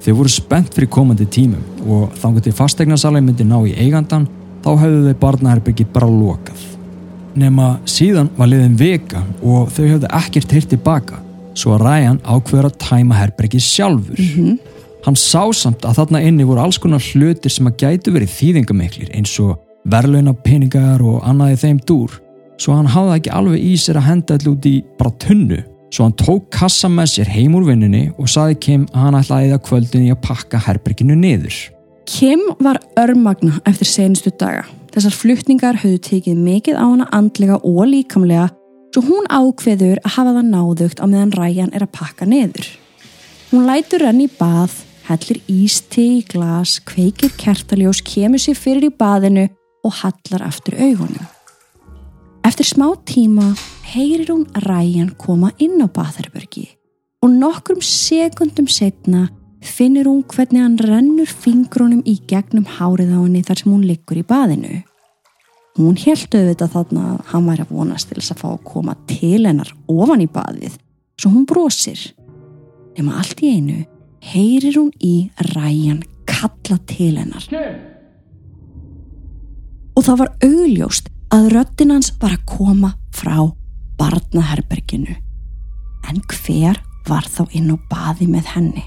Þau 0.00 0.14
voru 0.14 0.28
spennt 0.28 0.74
fyrir 0.74 0.88
komandi 0.88 1.26
tímum 1.26 1.62
og 1.88 2.10
þannig 2.20 2.42
til 2.42 2.52
fastegnasalan 2.52 3.24
myndi 3.24 3.44
ná 3.44 3.56
í 3.66 3.72
eigandan 3.74 4.28
þá 4.64 4.70
höfðu 4.82 5.06
þau 5.08 5.20
barnaherbergi 5.20 5.86
bara 5.92 6.06
lokað. 6.06 6.60
Nefna 7.34 7.78
síðan 7.84 8.28
var 8.36 8.46
liðin 8.46 8.76
veka 8.76 9.22
og 9.42 9.70
þau 9.70 9.84
höfðu 9.84 10.10
ekkert 10.20 10.52
heyrt 10.52 10.68
tilbaka 10.68 11.22
svo 11.54 11.74
að 11.74 11.84
Ryan 11.86 12.20
ákveður 12.24 12.68
að 12.70 12.78
tæma 12.78 13.14
herbergi 13.14 13.60
sjálfur. 13.60 14.18
Mhm. 14.18 14.58
Hann 15.08 15.16
sá 15.16 15.48
samt 15.56 15.86
að 15.88 16.02
þarna 16.02 16.20
inni 16.28 16.44
voru 16.44 16.60
alls 16.60 16.76
konar 16.76 17.00
hlutir 17.00 17.48
sem 17.48 17.64
að 17.70 17.78
gætu 17.80 18.12
verið 18.12 18.32
þýðingamiklir 18.34 19.12
eins 19.16 19.30
og 19.40 19.54
verðlauna 19.88 20.34
peningar 20.44 21.00
og 21.00 21.22
annaði 21.24 21.54
þeim 21.62 21.78
dúr 21.88 22.18
svo 22.60 22.74
hann 22.76 22.90
hafði 22.92 23.14
ekki 23.14 23.30
alveg 23.32 23.62
í 23.64 23.70
sér 23.80 24.00
að 24.00 24.08
henda 24.10 24.36
allir 24.36 24.50
út 24.52 24.66
í 24.68 24.72
bara 24.98 25.14
tunnu 25.24 25.62
svo 25.88 26.04
hann 26.04 26.16
tók 26.20 26.50
kassa 26.52 26.90
með 26.92 27.08
sér 27.14 27.30
heim 27.32 27.56
úr 27.56 27.64
vinninni 27.70 28.02
og 28.18 28.28
saði 28.28 28.58
Kim 28.66 28.84
að 28.92 29.06
hann 29.06 29.16
ætlaði 29.22 29.54
að 29.54 29.62
kvöldin 29.70 30.04
í 30.08 30.12
að 30.12 30.20
pakka 30.26 30.60
herberginu 30.66 31.16
niður. 31.16 31.56
Kim 32.08 32.42
var 32.60 32.80
örmagna 33.00 33.62
eftir 33.68 33.88
senustu 33.88 34.32
daga. 34.36 34.66
Þessar 34.92 35.16
flutningar 35.16 35.80
höfðu 35.80 36.02
tekið 36.04 36.42
mikið 36.42 36.76
á 36.80 36.84
hana 36.84 37.06
andlega 37.16 37.56
og 37.62 37.80
líkamlega 37.88 38.50
svo 38.92 39.04
hún 39.08 39.28
ákveður 39.32 40.02
að 40.02 40.14
hafa 40.18 40.36
það 40.36 40.52
náðugt 40.52 41.00
á 41.00 41.06
meðan 41.08 41.34
Ryan 41.36 41.72
er 41.72 41.88
að 41.88 41.94
pakka 41.96 42.28
niður. 42.28 42.68
Hún 43.48 43.64
lætur 43.68 44.04
renni 44.04 44.26
í 44.28 44.32
bað, 44.36 44.74
hellir 45.08 45.40
ísti 45.48 46.04
í 46.18 46.20
glas, 46.28 46.78
kveikir 46.84 47.32
kertaljós, 47.40 48.02
kemur 48.04 48.40
sér 48.42 48.58
fyrir 48.58 48.90
í 48.90 48.92
baðinu 48.92 49.48
og 49.86 49.94
hallar 50.02 50.44
aftur 50.48 50.76
augunum. 50.76 51.26
Eftir 52.46 52.68
smá 52.68 52.90
tíma 53.08 53.50
heyrir 53.88 54.30
hún 54.32 54.46
Ryan 54.64 55.10
koma 55.20 55.50
inn 55.60 55.80
á 55.84 55.88
baðherbergi 55.88 56.68
og 57.24 57.34
nokkrum 57.34 57.80
sekundum 57.82 58.68
setna 58.70 59.26
finnir 59.64 60.06
hún 60.06 60.22
hvernig 60.28 60.62
hann 60.62 60.78
rennur 60.78 61.28
fingrunum 61.28 62.04
í 62.06 62.18
gegnum 62.30 62.68
hárið 62.78 63.10
á 63.16 63.18
henni 63.18 63.42
þar 63.42 63.62
sem 63.62 63.72
hún 63.72 63.86
liggur 63.88 64.20
í 64.20 64.26
baðinu. 64.26 64.82
Hún 65.78 65.98
held 65.98 66.34
auðvitað 66.34 66.72
þarna 66.74 67.04
að 67.12 67.18
hann 67.32 67.48
væri 67.50 67.64
að 67.66 67.74
vonast 67.74 68.08
til 68.10 68.18
þess 68.20 68.34
að 68.34 68.40
fá 68.42 68.48
að 68.52 68.64
koma 68.66 68.96
til 69.10 69.44
hennar 69.46 69.74
ofan 69.90 70.24
í 70.24 70.30
baðið 70.30 70.78
svo 71.18 71.34
hún 71.34 71.46
brosir. 71.46 72.00
Nefna 72.96 73.20
allt 73.20 73.42
í 73.42 73.52
einu 73.58 73.78
heyrir 74.24 74.78
hún 74.78 74.90
í 75.02 75.30
ræjan 75.54 76.02
kalla 76.28 76.78
til 76.88 77.14
hennar. 77.18 77.46
Og 79.96 80.04
það 80.06 80.20
var 80.22 80.34
augljóst 80.46 81.08
að 81.34 81.48
röddinn 81.54 81.94
hans 81.94 82.12
var 82.20 82.36
að 82.36 82.44
koma 82.48 82.92
frá 83.14 83.40
barnaherberginu. 83.98 85.16
En 86.08 86.22
hver 86.30 86.78
var 87.08 87.26
þá 87.26 87.42
inn 87.56 87.72
á 87.74 87.76
baði 87.90 88.28
með 88.30 88.52
henni? 88.54 88.84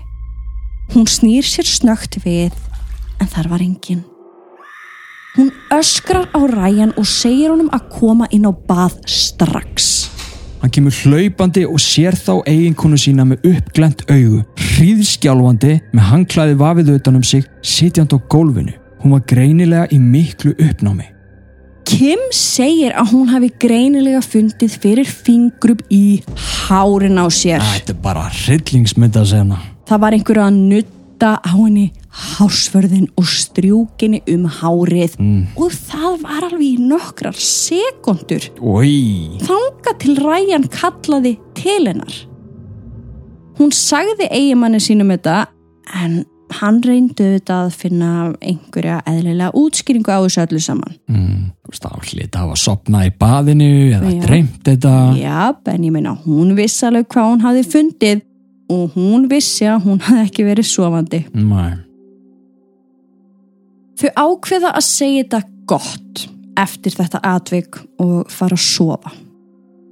Hún 0.94 1.08
snýr 1.08 1.46
sér 1.48 1.68
snögt 1.68 2.20
við 2.26 2.56
en 3.22 3.30
þar 3.30 3.52
var 3.52 3.64
engin. 3.64 4.06
Hún 5.38 5.52
öskrar 5.72 6.28
á 6.36 6.40
ræjan 6.44 6.92
og 7.00 7.08
segir 7.08 7.54
honum 7.54 7.72
að 7.72 7.88
koma 7.94 8.28
inn 8.36 8.48
á 8.48 8.52
bað 8.52 8.98
strax. 9.08 10.10
Hann 10.62 10.70
kemur 10.70 10.94
hlaupandi 10.94 11.64
og 11.66 11.80
sér 11.82 12.14
þá 12.14 12.44
eiginkonu 12.46 13.00
sína 13.02 13.26
með 13.26 13.48
uppglent 13.50 14.04
augu, 14.14 14.44
hríðskjálfandi 14.62 15.80
með 15.90 16.06
hangklæði 16.12 16.58
vafið 16.60 16.92
utanum 17.00 17.24
sig, 17.26 17.48
sitjandi 17.66 18.18
á 18.18 18.20
gólfinu. 18.30 18.76
Hún 19.02 19.16
var 19.16 19.24
greinilega 19.26 19.88
í 19.90 19.98
miklu 19.98 20.54
uppnámi. 20.62 21.08
Kim 21.90 22.22
segir 22.30 22.94
að 22.94 23.16
hún 23.16 23.32
hafi 23.34 23.50
greinilega 23.60 24.22
fundið 24.22 24.78
fyrir 24.84 25.10
fingrup 25.10 25.82
í 25.90 26.22
hárin 26.70 27.18
á 27.18 27.26
sér. 27.34 27.66
Þetta 27.66 27.96
er 27.96 28.04
bara 28.06 28.28
hryllingsmynda 28.30 29.26
sena. 29.26 29.58
Það 29.90 30.04
var 30.06 30.16
einhverju 30.16 30.46
að 30.46 30.62
nutta 30.62 31.32
á 31.42 31.52
henni 31.58 31.90
hásförðin 32.12 33.08
og 33.16 33.28
strjúkinni 33.32 34.20
um 34.34 34.44
hárið 34.52 35.16
og 35.56 35.72
það 35.72 36.18
var 36.26 36.48
alveg 36.50 36.66
í 36.68 36.74
nokkrar 36.84 37.38
sekundur. 37.38 38.50
Þanga 39.46 39.96
til 40.02 40.18
ræjan 40.20 40.68
kallaði 40.74 41.38
til 41.56 41.88
hennar. 41.88 42.18
Hún 43.60 43.72
sagði 43.72 44.28
eigimanni 44.32 44.80
sínum 44.82 45.12
þetta 45.14 45.46
en 46.02 46.24
hann 46.52 46.82
reyndi 46.84 47.24
auðvitað 47.24 47.66
að 47.66 47.76
finna 47.80 48.10
einhverja 48.44 48.98
eðlilega 49.08 49.54
útskýringu 49.56 50.12
á 50.12 50.20
þessu 50.20 50.42
öllu 50.44 50.60
saman. 50.60 50.98
mm, 51.08 51.46
veist 51.70 51.86
það 51.86 52.10
hlita 52.10 52.40
að 52.42 52.44
hafa 52.44 52.58
sopnað 52.60 53.06
í 53.08 53.14
baðinu 53.22 53.70
eða 53.96 54.12
dreymt 54.26 54.60
þetta. 54.68 54.96
Já, 55.16 55.56
en 55.72 55.86
ég 55.88 55.96
meina 55.96 56.18
hún 56.26 56.56
vissi 56.58 56.86
alveg 56.90 57.08
hvað 57.08 57.30
hún 57.30 57.46
hafði 57.46 57.64
fundið 57.72 58.26
og 58.72 58.98
hún 58.98 59.30
vissi 59.32 59.66
að 59.68 59.88
hún 59.88 60.04
hafði 60.04 60.26
ekki 60.28 60.44
verið 60.48 60.68
sofandi. 60.68 61.24
Nei. 61.36 61.91
Þau 64.02 64.10
ákveða 64.18 64.72
að 64.74 64.86
segja 64.88 65.24
þetta 65.28 65.40
gott 65.70 66.22
eftir 66.58 66.96
þetta 66.98 67.20
atvik 67.22 67.76
og 68.02 68.32
fara 68.34 68.58
að 68.58 68.64
sofa. 68.66 69.12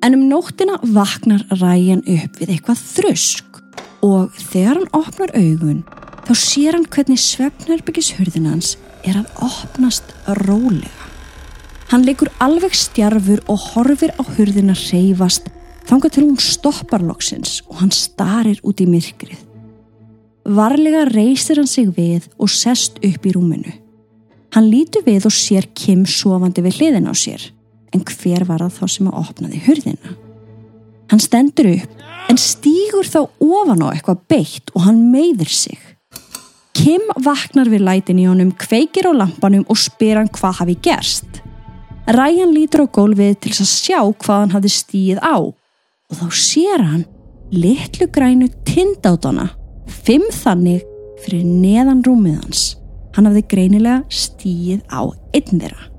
En 0.02 0.16
um 0.18 0.24
nóttina 0.32 0.80
vaknar 0.82 1.44
Ryan 1.60 2.02
upp 2.02 2.40
við 2.40 2.56
eitthvað 2.56 2.80
þrusk 2.96 3.60
og 4.08 4.32
þegar 4.34 4.80
hann 4.80 4.96
opnar 4.98 5.34
augun 5.36 5.84
þá 6.26 6.32
sér 6.42 6.78
hann 6.78 6.88
hvernig 6.90 7.22
svefnherbyggishurðin 7.22 8.48
hans 8.50 8.72
er 9.06 9.20
að 9.20 9.44
opnast 9.46 10.10
rólega. 10.40 11.06
Hann 11.92 12.08
leikur 12.08 12.32
alveg 12.42 12.74
stjarfur 12.78 13.44
og 13.46 13.62
horfir 13.76 14.16
á 14.18 14.26
hurðina 14.26 14.74
reyfast 14.78 15.52
þangað 15.90 16.16
til 16.16 16.24
hún 16.26 16.42
stoppar 16.42 17.06
loksins 17.06 17.60
og 17.68 17.84
hann 17.84 17.94
starir 17.94 18.58
út 18.66 18.82
í 18.82 18.90
myrkrið. 18.90 19.38
Varlega 20.50 21.06
reysir 21.12 21.62
hann 21.62 21.70
sig 21.70 21.94
við 21.94 22.26
og 22.42 22.50
sest 22.50 22.98
upp 23.06 23.30
í 23.30 23.36
rúminu. 23.38 23.76
Hann 24.56 24.70
lítur 24.72 25.06
við 25.06 25.28
og 25.30 25.36
sér 25.36 25.68
Kim 25.78 26.08
sofandi 26.10 26.64
við 26.66 26.80
hliðin 26.80 27.10
á 27.10 27.14
sér, 27.14 27.44
en 27.94 28.02
hver 28.02 28.48
var 28.50 28.64
það 28.66 28.80
þá 28.80 28.96
sem 28.96 29.10
að 29.12 29.20
opnaði 29.22 29.62
hurðina? 29.68 30.16
Hann 31.10 31.22
stendur 31.22 31.70
upp, 31.76 32.02
en 32.30 32.38
stígur 32.42 33.06
þá 33.06 33.22
ofan 33.42 33.86
á 33.86 33.88
eitthvað 33.92 34.26
beitt 34.30 34.74
og 34.74 34.88
hann 34.88 35.04
meiðir 35.14 35.54
sig. 35.54 35.78
Kim 36.78 37.06
vaknar 37.22 37.70
við 37.70 37.84
lætin 37.86 38.22
í 38.22 38.26
honum, 38.30 38.54
kveikir 38.56 39.10
á 39.10 39.14
lampanum 39.14 39.66
og 39.70 39.78
spyr 39.78 40.22
hann 40.22 40.34
hvað 40.34 40.62
hafi 40.64 40.78
gerst. 40.82 41.42
Ryan 42.10 42.54
lítur 42.56 42.86
á 42.86 42.94
gólfið 42.94 43.36
til 43.44 43.54
að 43.54 43.70
sjá 43.70 44.00
hvað 44.02 44.44
hann 44.46 44.54
hafi 44.56 44.74
stíð 44.74 45.22
á 45.22 45.38
og 45.38 46.18
þá 46.18 46.28
sér 46.34 46.82
hann 46.82 47.06
litlu 47.54 48.10
grænu 48.10 48.50
tindátana, 48.66 49.52
fimm 49.86 50.26
þannig 50.34 50.82
fyrir 51.22 51.46
neðan 51.46 52.02
rúmið 52.06 52.40
hans. 52.42 52.79
Hann 53.20 53.28
hafði 53.28 53.42
greinilega 53.52 53.98
stíð 54.08 54.78
á 54.88 55.04
einn 55.36 55.58
þeirra. 55.60 55.90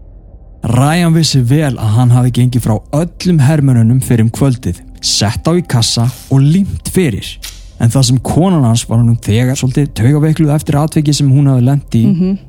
Ryan 0.73 1.13
vissi 1.13 1.43
vel 1.45 1.75
að 1.75 1.91
hann 1.99 2.15
hafi 2.17 2.31
gengið 2.39 2.63
frá 2.65 2.79
öllum 2.97 3.43
hermönunum 3.45 3.99
fyrir 4.01 4.25
um 4.25 4.31
kvöldið, 4.33 4.79
sett 5.05 5.45
á 5.45 5.53
í 5.53 5.61
kassa 5.61 6.07
og 6.33 6.41
límt 6.41 6.89
fyrir. 6.95 7.29
En 7.77 7.93
það 7.93 8.07
sem 8.09 8.23
konan 8.25 8.65
hans 8.65 8.87
var 8.89 9.03
hann 9.03 9.13
um 9.13 9.21
þegar 9.21 9.61
svolítið 9.61 9.93
taugaveikluð 10.01 10.55
eftir 10.57 10.81
atveki 10.81 11.13
sem 11.19 11.29
hún 11.29 11.53
hafi 11.53 11.67
lent 11.69 12.01
í, 12.01 12.07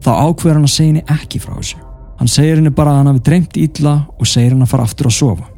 þá 0.08 0.12
ákveður 0.22 0.62
hann 0.62 0.70
að 0.70 0.76
segja 0.78 0.94
henni 0.94 1.20
ekki 1.20 1.44
frá 1.44 1.58
þessu. 1.58 1.84
Hann 2.22 2.32
segir 2.32 2.62
henni 2.62 2.72
bara 2.80 2.94
að 2.94 3.02
hann 3.02 3.12
hafi 3.12 3.26
dreymt 3.28 3.60
illa 3.68 3.98
og 4.16 4.32
segir 4.38 4.56
henni 4.56 4.70
að 4.70 4.72
fara 4.78 4.88
aftur 4.88 5.12
að 5.12 5.18
sofa. 5.20 5.51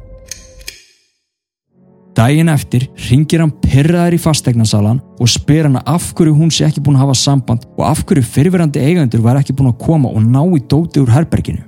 Dægin 2.14 2.50
eftir 2.52 2.84
ringir 3.08 3.42
hann 3.42 3.52
pyrraður 3.64 4.14
í 4.14 4.20
fastegnasalan 4.22 5.00
og 5.18 5.30
spyr 5.30 5.66
hann 5.66 5.80
af 5.82 6.12
hverju 6.14 6.34
hún 6.38 6.52
sé 6.54 6.68
ekki 6.68 6.82
búin 6.84 6.94
að 6.98 7.08
hafa 7.08 7.16
samband 7.18 7.64
og 7.74 7.82
af 7.88 8.04
hverju 8.06 8.22
fyrirverandi 8.36 8.82
eigendur 8.86 9.24
var 9.24 9.40
ekki 9.40 9.56
búin 9.56 9.72
að 9.72 9.80
koma 9.82 10.12
og 10.14 10.22
ná 10.22 10.38
í 10.54 10.60
dóti 10.70 11.02
úr 11.02 11.10
herberginu. 11.10 11.64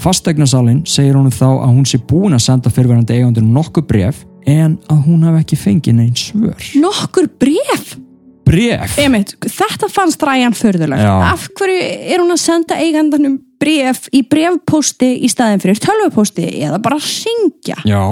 Fastegnasalinn 0.00 0.82
segir 0.88 1.14
honum 1.14 1.34
þá 1.34 1.46
að 1.52 1.74
hún 1.76 1.86
sé 1.86 2.00
búin 2.02 2.34
að 2.34 2.46
senda 2.48 2.72
fyrirverandi 2.72 3.14
eigendur 3.14 3.46
nokkuð 3.46 3.86
bref 3.92 4.24
en 4.50 4.74
að 4.90 5.04
hún 5.06 5.22
hafi 5.28 5.44
ekki 5.44 5.60
fengið 5.60 5.98
neinn 6.00 6.18
svör. 6.18 6.66
Nokkur 6.80 7.30
bref? 7.38 7.94
Bref? 8.50 8.98
Emmett, 8.98 9.36
þetta 9.44 9.86
fannst 9.92 10.22
Ryan 10.26 10.56
förðulegt. 10.56 11.06
Af 11.06 11.46
hverju 11.54 11.78
er 12.10 12.18
hún 12.18 12.34
að 12.34 12.42
senda 12.42 12.80
eigandanum 12.82 13.38
bref 13.62 14.08
í 14.16 14.24
brefposti 14.26 15.12
í 15.22 15.30
staðin 15.30 15.62
fyrir 15.62 15.78
tölvupósti 15.78 16.48
eða 16.64 16.80
bara 16.82 16.98
ringja? 16.98 17.78
Já. 17.86 18.02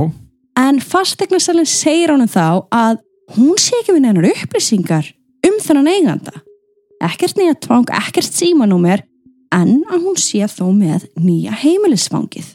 En 0.68 0.80
fastegnasalinn 0.84 1.68
segir 1.68 2.10
honum 2.12 2.28
þá 2.28 2.66
að 2.74 2.98
hún 3.38 3.56
sé 3.60 3.78
ekki 3.78 3.94
við 3.94 4.04
neinar 4.04 4.26
upplýsingar 4.28 5.06
um 5.48 5.56
þennan 5.64 5.88
eiganda. 5.94 6.42
Ekkert 7.08 7.38
nýja 7.38 7.54
tvang, 7.62 7.86
ekkert 7.94 8.34
símanúmer, 8.34 9.04
en 9.54 9.78
að 9.88 10.04
hún 10.04 10.18
sé 10.20 10.44
þó 10.50 10.66
með 10.74 11.06
nýja 11.16 11.54
heimilisfangið. 11.62 12.50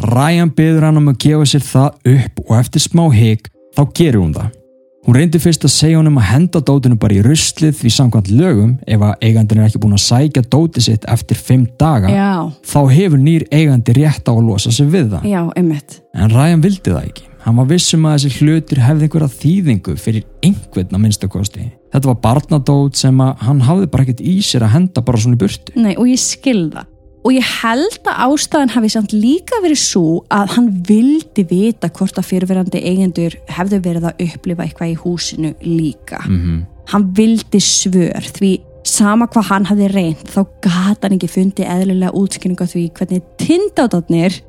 Ryan 0.00 0.52
byður 0.56 0.88
hann 0.88 1.02
um 1.02 1.12
að 1.12 1.20
gefa 1.26 1.50
sér 1.50 1.66
það 1.66 2.12
upp 2.14 2.42
og 2.46 2.54
eftir 2.62 2.86
smá 2.86 3.04
hig 3.12 3.50
þá 3.76 3.82
gerur 3.92 4.22
hún 4.22 4.36
það. 4.38 4.61
Hún 5.02 5.16
reyndi 5.18 5.40
fyrst 5.42 5.64
að 5.66 5.72
segja 5.74 5.98
honum 5.98 6.18
að 6.20 6.28
henda 6.30 6.60
dótinu 6.62 6.94
bara 7.02 7.16
í 7.16 7.22
ruslið 7.26 7.74
því 7.80 7.90
samkvæmt 7.90 8.28
lögum 8.38 8.76
ef 8.86 9.02
að 9.02 9.24
eigandin 9.26 9.58
er 9.58 9.66
ekki 9.66 9.80
búin 9.82 9.96
að 9.96 10.04
sækja 10.04 10.44
dóti 10.46 10.82
sitt 10.84 11.08
eftir 11.10 11.40
fimm 11.42 11.64
daga 11.80 12.12
Já, 12.12 12.30
þá 12.70 12.78
hefur 12.92 13.18
nýr 13.18 13.44
eigandi 13.50 13.96
rétt 13.98 14.30
á 14.30 14.32
að 14.36 14.46
losa 14.46 14.70
sig 14.70 14.86
við 14.92 15.10
það. 15.16 15.26
já, 15.26 15.40
einmitt. 15.58 15.98
En 16.14 16.30
Ryan 16.30 16.62
vildi 16.62 16.94
það 16.94 17.08
ekki. 17.10 17.26
Hann 17.42 17.58
var 17.58 17.66
vissum 17.66 18.06
að 18.06 18.14
þessi 18.20 18.38
hlutir 18.38 18.78
hefði 18.86 19.08
einhverja 19.08 19.32
þýðingu 19.42 19.96
fyrir 19.98 20.26
einhvern 20.46 20.94
að 20.94 21.02
minnstakosti. 21.02 21.64
Þetta 21.90 22.12
var 22.12 22.20
barnadót 22.22 23.02
sem 23.02 23.18
að 23.26 23.42
hann 23.48 23.64
hafði 23.66 23.90
bara 23.90 24.06
ekkert 24.06 24.22
í 24.22 24.36
sér 24.46 24.68
að 24.68 24.74
henda 24.76 25.02
bara 25.02 25.18
svona 25.18 25.34
í 25.34 25.42
burtu. 25.42 25.74
Nei, 25.74 25.96
og 25.96 26.06
ég 26.06 26.22
skil 26.22 26.68
það. 26.70 26.86
Og 27.22 27.30
ég 27.36 27.46
held 27.62 28.00
að 28.10 28.20
ástæðan 28.26 28.72
hafi 28.74 28.88
samt 28.90 29.12
líka 29.14 29.60
verið 29.62 29.78
svo 29.78 30.24
að 30.34 30.56
hann 30.56 30.68
vildi 30.88 31.44
vita 31.46 31.90
hvort 31.94 32.18
að 32.18 32.26
fyrirverandi 32.32 32.80
eigendur 32.82 33.36
hefðu 33.46 33.78
verið 33.84 34.08
að 34.10 34.24
upplifa 34.26 34.66
eitthvað 34.66 34.90
í 34.94 35.00
húsinu 35.04 35.54
líka. 35.62 36.22
Mm 36.26 36.64
Hann 36.92 37.04
vildi 37.14 37.60
svör 37.62 38.24
því 38.34 38.48
sama 38.84 39.28
hvað 39.30 39.46
hann 39.52 39.66
hafði 39.68 39.86
reynd 39.92 40.24
þá 40.26 40.40
gata 40.64 41.06
hann 41.06 41.14
ekki 41.14 41.28
fundið 41.30 41.68
eðlilega 41.70 42.10
útskynningu 42.18 42.66
á 42.66 42.72
því 42.72 42.82
hvernig 42.98 43.22
tindátatnir 43.38 44.40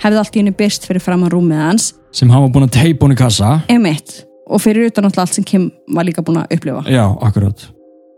hefði 0.00 0.20
allt 0.20 0.36
í 0.36 0.40
henni 0.40 0.54
byrst 0.54 0.86
fyrir 0.86 1.02
fram 1.02 1.26
á 1.26 1.28
rúmið 1.34 1.64
hans 1.64 1.88
Sem 2.14 2.30
hann 2.30 2.44
var 2.46 2.52
búin 2.54 2.68
að 2.68 2.76
teipa 2.78 3.06
hún 3.06 3.16
í 3.16 3.18
kassa. 3.18 3.60
emitt 3.68 4.20
og 4.46 4.62
fyrir 4.62 4.86
utan 4.90 5.06
alltaf 5.10 5.26
allt 5.26 5.34
sem 5.38 5.44
Kim 5.44 5.68
var 5.94 6.06
líka 6.06 6.22
búin 6.22 6.40
að 6.42 6.56
upplifa. 6.56 6.82
Já, 6.90 7.04
akkurat. 7.26 7.66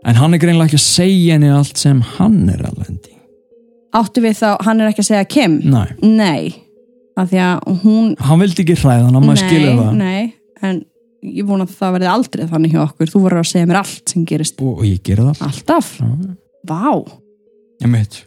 En 0.05 0.15
hann 0.15 0.33
er 0.33 0.41
greinlega 0.41 0.69
ekki 0.71 0.79
að 0.81 0.85
segja 0.85 1.35
henni 1.35 1.51
allt 1.53 1.77
sem 1.77 2.01
hann 2.17 2.39
er 2.49 2.63
lendi. 2.77 3.12
Áttu 3.93 4.23
við 4.23 4.39
þá, 4.39 4.47
hann 4.65 4.81
er 4.81 4.89
ekki 4.89 5.03
að 5.03 5.09
segja 5.11 5.27
Kim? 5.29 5.59
Nei. 5.69 5.87
Nei, 6.01 6.53
af 7.19 7.29
því 7.29 7.41
að 7.45 7.79
hún 7.83 8.09
Hann 8.25 8.41
vildi 8.41 8.63
ekki 8.65 8.77
hræða 8.81 9.05
hann, 9.05 9.19
maður 9.21 9.41
skilur 9.43 9.77
það. 9.77 9.93
Nei, 9.99 10.33
en 10.65 10.79
ég 11.23 11.47
vona 11.47 11.67
að 11.67 11.75
það 11.77 11.95
verði 11.97 12.11
aldrei 12.13 12.43
þannig 12.51 12.73
hjá 12.73 12.81
okkur. 12.87 13.11
Þú 13.13 13.23
verður 13.27 13.43
að 13.43 13.49
segja 13.51 13.69
mér 13.69 13.81
allt 13.83 14.13
sem 14.15 14.25
gerist 14.27 14.61
Og, 14.63 14.73
og 14.79 14.85
ég 14.87 14.99
gera 15.05 15.29
það. 15.29 15.43
alltaf. 15.49 15.91
Já. 16.01 16.35
Vá. 16.67 16.83
Ég 17.83 17.91
mitt. 17.93 18.19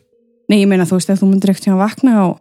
Nei, 0.46 0.60
ég 0.62 0.70
meina 0.70 0.86
þú 0.86 1.00
veist, 1.00 1.10
ef 1.10 1.20
þú 1.20 1.30
myndir 1.32 1.50
ekkert 1.52 1.66
hjá 1.66 1.74
að 1.74 1.82
vakna 1.82 2.16
og 2.28 2.34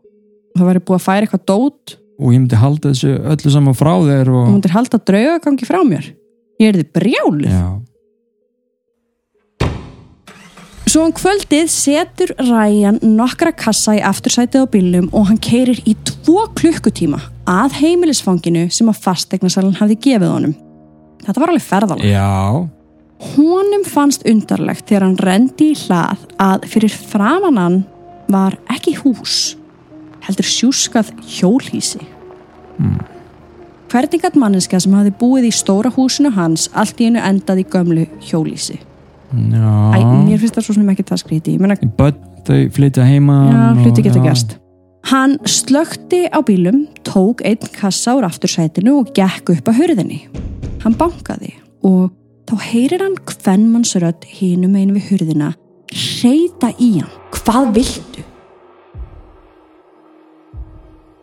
það 0.55 0.69
verður 0.69 0.85
búið 0.85 0.99
að 0.99 1.05
færa 1.07 1.25
eitthvað 1.25 1.45
dót 1.49 1.95
Og 2.15 2.31
ég 2.31 2.39
myndi 2.39 2.55
halda 2.55 2.93
þessu 2.93 3.09
öllu 3.33 3.51
saman 3.51 3.75
frá 3.75 3.91
þér 4.05 4.29
og... 4.31 4.43
og 4.45 4.53
myndir 4.53 4.71
halda 4.71 4.99
draugagangi 5.03 5.67
frá 5.67 5.81
mér. 5.83 6.05
Ég 6.61 6.69
er 6.71 6.77
þið 6.79 6.91
brjáluð. 6.95 7.49
Svo 10.85 11.01
um 11.01 11.11
kvöldið 11.17 11.65
setur 11.73 12.31
Ryan 12.37 12.99
nokkra 13.01 13.49
kassa 13.57 13.95
í 13.97 14.03
aftursætið 14.05 14.67
á 14.69 14.69
bílnum 14.69 15.07
og 15.17 15.31
hann 15.31 15.39
keirir 15.41 15.81
í 15.89 15.95
tvo 16.05 16.45
klukkutíma 16.53 17.17
að 17.49 17.79
heimilisfanginu 17.79 18.67
sem 18.73 18.91
að 18.91 19.01
fastegnasalinn 19.07 19.79
hafði 19.79 19.97
gefið 20.05 20.29
honum. 20.35 20.53
Þetta 21.25 21.41
var 21.41 21.53
alveg 21.53 21.65
ferðalega. 21.65 22.13
Já. 22.13 22.69
Honum 23.33 23.85
fannst 23.89 24.25
undarlegt 24.29 24.85
þegar 24.85 25.07
hann 25.07 25.19
rendi 25.25 25.71
í 25.73 25.81
hlað 25.87 26.25
að 26.37 26.69
fyrir 26.69 26.93
framannan 26.93 27.81
var 28.29 28.59
ekki 28.69 28.93
hús, 29.01 29.55
heldur 30.25 30.45
sjúskað 30.45 31.13
hjólhísi. 31.25 32.05
Hmm. 32.77 32.99
Hvernig 33.89 34.21
gætt 34.21 34.37
manneska 34.37 34.77
sem 34.81 34.93
hafði 34.93 35.17
búið 35.17 35.49
í 35.49 35.55
stóra 35.55 35.89
húsinu 35.97 36.29
hans 36.35 36.69
allt 36.77 37.01
í 37.01 37.09
einu 37.09 37.25
endað 37.25 37.65
í 37.65 37.71
gömlu 37.73 38.05
hjólhísi? 38.21 38.83
Æ, 39.33 39.99
mér 40.27 40.39
finnst 40.39 40.55
það 40.55 40.67
svo 40.67 40.73
sem 40.77 40.89
ekki 40.93 41.05
það 41.09 41.21
skríti. 41.23 41.57
Þau 42.45 42.59
flytja 42.71 43.05
heima. 43.07 43.37
já, 43.49 43.87
og- 43.89 44.03
geta 44.03 44.21
gerst. 44.23 44.57
Hann 45.05 45.37
slökti 45.45 46.25
á 46.29 46.39
bílum, 46.41 46.87
tók 47.03 47.41
einn 47.45 47.61
kassa 47.73 48.15
úr 48.17 48.25
aftursætinu 48.25 48.99
og 48.99 49.13
gekk 49.13 49.49
upp 49.53 49.65
að 49.69 49.77
hurðinni. 49.81 50.19
Hann 50.83 50.95
bankaði 50.97 51.53
og 51.83 52.11
þá 52.47 52.55
heyrir 52.71 53.01
hann 53.01 53.15
hvernmannsrödd 53.25 54.25
hinum 54.25 54.75
einu 54.75 54.93
við 54.97 55.09
hurðina 55.09 55.53
reyta 56.23 56.71
í 56.79 56.99
hann. 56.99 57.11
Hvað 57.31 57.73
viltu? 57.75 58.23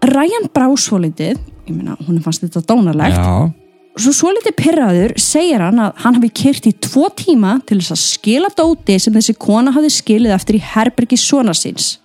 Ryan 0.03 0.49
brá 0.53 0.67
svo 0.77 0.99
litið, 0.99 1.39
ég 1.69 1.75
meina, 1.77 1.97
hún 2.07 2.21
fannst 2.23 2.43
þetta 2.43 2.63
dónalegt, 2.67 3.17
Já. 3.17 3.53
Svo 4.01 4.13
svo 4.17 4.33
litið 4.33 4.57
pyrraður 4.57 5.15
segir 5.21 5.63
hann 5.65 5.81
að 5.83 6.03
hann 6.05 6.19
hafi 6.19 6.31
kyrt 6.43 6.69
í 6.69 6.73
tvo 6.87 7.09
tíma 7.17 7.59
til 7.69 7.81
þess 7.81 7.95
að 7.95 8.03
skila 8.03 8.51
dóti 8.57 8.99
sem 9.03 9.15
þessi 9.15 9.37
kona 9.39 9.75
hafi 9.75 9.91
skilið 9.93 10.37
eftir 10.37 10.59
í 10.59 10.67
herbergi 10.73 11.19
svona 11.21 11.55
síns. 11.57 11.97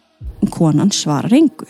En 0.43 0.51
konan 0.53 0.91
svarar 0.93 1.33
engu. 1.33 1.67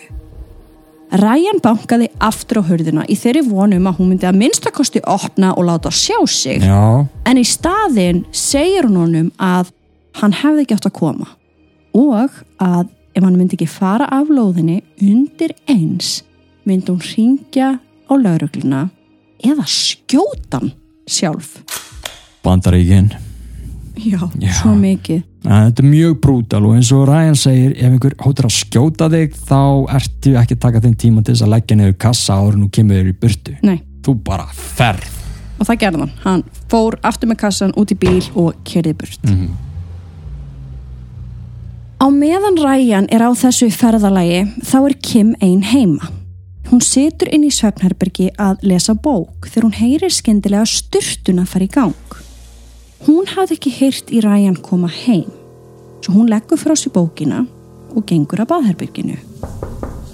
Ryan 1.07 1.61
bankaði 1.63 2.09
aftur 2.19 2.59
á 2.59 2.67
hurðina 2.67 3.05
í 3.07 3.15
þeirri 3.15 3.45
vonum 3.47 3.85
að 3.87 3.99
hún 4.01 4.09
myndi 4.11 4.27
að 4.27 4.41
minnstakosti 4.41 4.99
opna 5.07 5.53
og 5.55 5.69
láta 5.69 5.91
sjá 5.93 6.17
sig. 6.27 6.65
Já. 6.65 7.07
En 7.23 7.39
í 7.39 7.45
staðin 7.47 8.25
segir 8.35 8.89
hún 8.89 8.99
honum 9.05 9.29
að 9.39 9.71
hann 10.19 10.35
hefði 10.35 10.65
ekki 10.65 10.77
átt 10.77 10.89
að 10.89 10.97
koma 10.97 11.29
og 11.97 12.33
að 12.61 12.89
ef 13.17 13.23
hann 13.23 13.37
myndi 13.37 13.57
ekki 13.57 13.69
fara 13.69 14.09
af 14.13 14.29
lóðinni 14.29 14.81
undir 15.01 15.55
eins 15.69 16.21
myndi 16.67 16.91
hún 16.91 17.01
ringja 17.05 17.69
á 17.79 18.13
laurugluna 18.13 18.87
eða 19.43 19.65
skjóta 19.67 20.59
hann 20.61 20.71
sjálf. 21.07 21.57
Bandaríkin. 22.43 23.11
Já, 23.97 24.19
Já. 24.39 24.51
svo 24.61 24.75
mikið. 24.77 25.23
En 25.47 25.71
Þetta 25.71 25.83
er 25.83 25.87
mjög 25.89 26.15
brútal 26.21 26.65
og 26.67 26.75
eins 26.75 26.89
og 26.93 27.07
Ryan 27.07 27.35
segir 27.39 27.71
ef 27.77 27.87
einhver 27.91 28.13
hóttir 28.21 28.45
að 28.45 28.53
skjóta 28.57 29.07
þig 29.09 29.33
þá 29.47 29.59
ertu 29.95 30.33
ekki 30.37 30.57
að 30.57 30.59
taka 30.65 30.81
þinn 30.83 30.97
tíma 30.99 31.23
til 31.23 31.33
þess 31.33 31.45
að 31.47 31.53
leggja 31.55 31.77
niður 31.79 31.95
kassa 32.03 32.35
en 32.51 32.65
þú 32.65 32.69
kemur 32.77 32.99
þér 32.99 33.09
í 33.09 33.15
burtu. 33.21 33.55
Nei, 33.63 33.77
Þú 34.03 34.13
bara 34.23 34.45
ferð. 34.53 35.07
og 35.59 35.65
það 35.65 35.79
gerði 35.81 35.99
hann. 36.03 36.11
Hann 36.23 36.43
fór 36.69 36.99
aftur 37.03 37.29
með 37.31 37.39
kassan 37.41 37.73
út 37.79 37.91
í 37.91 37.97
bíl 37.97 38.21
og 38.35 38.53
kerði 38.63 38.93
burt. 38.93 39.23
Mhm. 39.23 39.47
Á 41.97 42.05
meðan 42.13 42.59
Ryan 42.61 43.07
er 43.09 43.23
á 43.25 43.31
þessu 43.33 43.71
ferðalagi 43.73 44.43
þá 44.61 44.75
er 44.85 44.93
Kim 45.01 45.35
ein 45.41 45.63
heima. 45.63 46.11
Hún 46.67 46.81
situr 46.83 47.29
inn 47.31 47.45
í 47.47 47.51
svefnherbergi 47.53 48.25
að 48.43 48.65
lesa 48.67 48.91
bók 48.91 49.47
þegar 49.47 49.65
hún 49.69 49.77
heyrir 49.77 50.11
skyndilega 50.11 50.65
styrtuna 50.67 51.45
fara 51.47 51.63
í 51.63 51.69
gang. 51.71 52.15
Hún 53.05 53.29
hafði 53.31 53.55
ekki 53.55 53.71
heyrt 53.77 54.09
í 54.11 54.19
Ryan 54.25 54.57
koma 54.65 54.89
heim, 54.91 55.29
svo 56.03 56.17
hún 56.17 56.27
leggur 56.27 56.59
frá 56.59 56.73
sér 56.75 56.91
bókina 56.97 57.45
og 57.95 58.03
gengur 58.09 58.41
að 58.43 58.49
baðherberginu. 58.51 59.15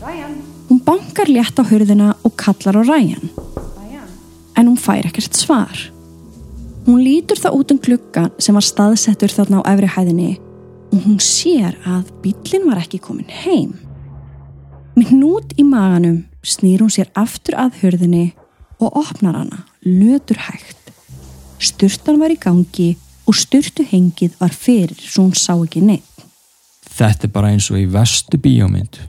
Ryan. 0.04 0.36
Hún 0.70 0.82
bankar 0.86 1.32
létt 1.32 1.58
á 1.58 1.66
hurðina 1.66 2.12
og 2.22 2.36
kallar 2.38 2.78
á 2.78 2.82
Ryan. 2.86 3.32
Ryan. 3.80 4.12
En 4.54 4.70
hún 4.70 4.78
fær 4.78 5.08
ekkert 5.10 5.34
svar. 5.34 5.80
Hún 6.86 7.02
lítur 7.02 7.42
það 7.42 7.58
út 7.58 7.74
um 7.74 7.80
glugga 7.82 8.28
sem 8.38 8.54
var 8.54 8.68
staðsettur 8.68 9.34
þarna 9.34 9.63
á 9.66 9.74
efri 9.74 9.89
hæðinni 9.89 10.36
og 10.94 11.02
hún 11.08 11.18
sér 11.18 11.80
að 11.82 12.13
bíllinn 12.22 12.70
var 12.70 12.84
ekki 12.84 13.02
komin 13.02 13.34
heim. 13.42 13.74
Með 14.94 15.16
hnút 15.16 15.58
í 15.58 15.66
maganum 15.66 16.22
snýr 16.44 16.84
hún 16.84 16.92
sér 16.94 17.10
aftur 17.16 17.56
að 17.60 17.78
hurðinni 17.82 18.34
og 18.84 18.98
opnar 19.00 19.38
hana, 19.40 19.64
lötur 19.86 20.40
hægt. 20.50 20.92
Sturtan 21.64 22.20
var 22.20 22.34
í 22.34 22.38
gangi 22.42 22.90
og 23.30 23.38
sturtu 23.40 23.86
hengið 23.88 24.36
var 24.42 24.52
fyrir 24.52 24.98
svo 25.00 25.28
hún 25.30 25.38
sá 25.40 25.54
ekki 25.56 25.82
neitt. 25.86 26.10
Þetta 26.94 27.28
er 27.30 27.34
bara 27.34 27.52
eins 27.54 27.70
og 27.72 27.80
í 27.80 27.86
vestu 27.90 28.38
bíómynd. 28.38 29.00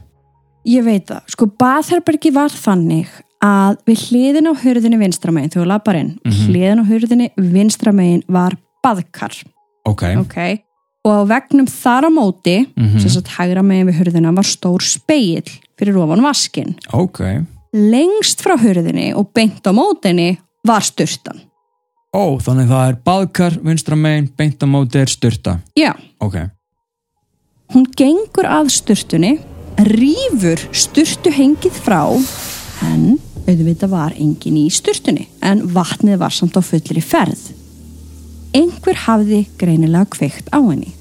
Ég 0.64 0.84
veit 0.86 1.08
það, 1.10 1.24
sko 1.34 1.48
baðherbergi 1.60 2.30
var 2.32 2.48
þannig 2.54 3.10
að 3.44 3.74
við 3.90 4.04
hliðin 4.08 4.48
á 4.48 4.52
hurðinni 4.56 5.00
vinstramegin, 5.02 5.50
þú 5.52 5.66
lappar 5.68 5.98
inn, 5.98 6.14
hliðin 6.24 6.80
á 6.80 6.84
hurðinni 6.88 7.26
vinstramegin 7.36 8.22
var 8.32 8.56
baðkar. 8.84 9.34
Ok. 9.84 10.06
ok 10.16 10.38
og 11.04 11.12
á 11.12 11.22
vegnum 11.28 11.66
þar 11.68 12.06
á 12.08 12.10
móti 12.14 12.54
Mhm. 12.76 13.00
sem 13.00 13.10
sagt 13.10 13.28
hægra 13.36 13.60
megin 13.62 13.90
við 13.90 13.98
hurðina 14.00 14.32
var 14.34 14.44
stór 14.48 14.80
speill 14.80 15.44
fyrir 15.78 15.96
ofan 15.98 16.22
vaskin 16.24 16.74
Ok. 16.92 17.20
lengst 17.74 18.42
frá 18.44 18.56
hurðinni 18.60 19.12
og 19.18 19.32
beint 19.34 19.64
á 19.66 19.72
mótinni 19.74 20.36
var 20.66 20.82
sturtan 20.86 21.40
Ó, 22.14 22.38
þannig 22.38 22.68
það 22.70 22.88
er 22.88 22.96
baðkar, 23.02 23.56
vinstra 23.66 23.96
megin, 23.98 24.28
beint 24.38 24.62
á 24.62 24.66
móti 24.70 25.00
er 25.02 25.10
styrta. 25.10 25.56
já, 25.74 25.90
Ok. 26.22 26.36
hún 27.74 27.86
gengur 27.96 28.46
að 28.46 28.70
sturtunni 28.70 29.38
rýfur 29.82 30.60
sturtu 30.70 31.32
hengið 31.34 31.74
frá 31.82 32.04
en 32.86 33.18
auðvitað 33.48 33.90
var 33.90 34.12
engin 34.14 34.56
í 34.56 34.68
sturtunni 34.70 35.26
en 35.42 35.64
vatnið 35.74 36.18
var 36.22 36.30
samt 36.30 36.54
á 36.54 36.62
fullri 36.62 37.02
ferð 37.02 37.50
einhver 38.54 38.94
hafði 39.08 39.40
greinilega 39.58 40.06
kveikt 40.14 40.46
á 40.54 40.62
henni 40.62 40.92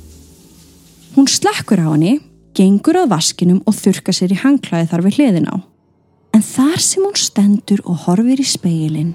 hún 1.16 1.30
slekkur 1.30 1.78
á 1.86 1.94
henni 1.94 2.16
gengur 2.58 3.02
að 3.04 3.12
vaskinum 3.16 3.62
og 3.68 3.78
þurka 3.78 4.16
sér 4.16 4.34
í 4.36 4.40
hangklæði 4.44 4.90
þar 4.94 5.06
við 5.08 5.20
hliðin 5.20 5.52
á 5.52 5.56
en 6.34 6.48
þar 6.48 6.80
sem 6.82 7.06
hún 7.06 7.20
stendur 7.20 7.84
og 7.86 8.08
horfir 8.08 8.42
í 8.42 8.48
speilin 8.48 9.14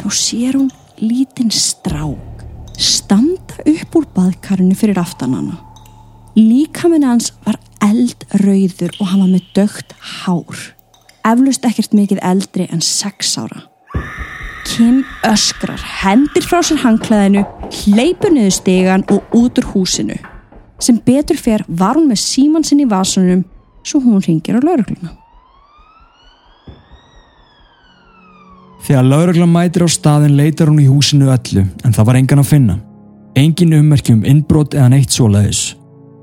þá 0.00 0.08
sér 0.12 0.58
hún 0.60 0.72
lítinn 1.02 1.52
strák 1.52 2.44
standa 2.78 3.62
upp 3.74 4.00
úr 4.00 4.10
baðkarinu 4.16 4.76
fyrir 4.78 5.00
aftan 5.00 5.36
hana 5.36 5.60
Líkaminn 6.34 7.04
hans 7.06 7.28
var 7.46 7.60
eldrauður 7.84 8.96
og 8.98 9.06
hann 9.06 9.20
var 9.22 9.28
með 9.30 9.44
dögt 9.54 9.92
hár. 10.02 10.62
Eflust 11.22 11.66
ekkert 11.68 11.94
mikið 11.94 12.20
eldri 12.26 12.66
en 12.74 12.82
sex 12.82 13.36
ára. 13.38 13.68
Kim 14.66 15.04
öskrar, 15.28 15.78
hendir 16.02 16.42
frá 16.42 16.58
sér 16.66 16.82
hangklæðinu, 16.82 17.44
hleypur 17.84 18.34
niður 18.34 18.56
stegan 18.56 19.06
og 19.14 19.36
út 19.36 19.60
úr 19.62 19.70
húsinu. 19.70 20.18
Sem 20.78 20.98
betur 21.06 21.38
fer 21.38 21.64
var 21.68 21.98
hún 21.98 22.08
með 22.10 22.22
síman 22.24 22.64
sinn 22.66 22.82
í 22.82 22.88
vasunum 22.90 23.44
svo 23.84 24.00
hún 24.02 24.22
ringir 24.24 24.58
á 24.58 24.60
laurugluna. 24.60 25.12
Þegar 28.84 29.06
lauruglan 29.08 29.48
mætir 29.48 29.86
á 29.86 29.88
staðin 29.88 30.36
leitar 30.36 30.68
hún 30.68 30.82
í 30.82 30.90
húsinu 30.90 31.30
öllu 31.32 31.62
en 31.64 31.94
það 31.94 32.08
var 32.10 32.18
engan 32.20 32.42
að 32.42 32.50
finna. 32.50 32.76
Engin 33.34 33.72
ummerki 33.78 34.12
um 34.12 34.26
innbrot 34.28 34.76
eða 34.76 34.90
neitt 34.92 35.14
svoleiðis. 35.14 35.62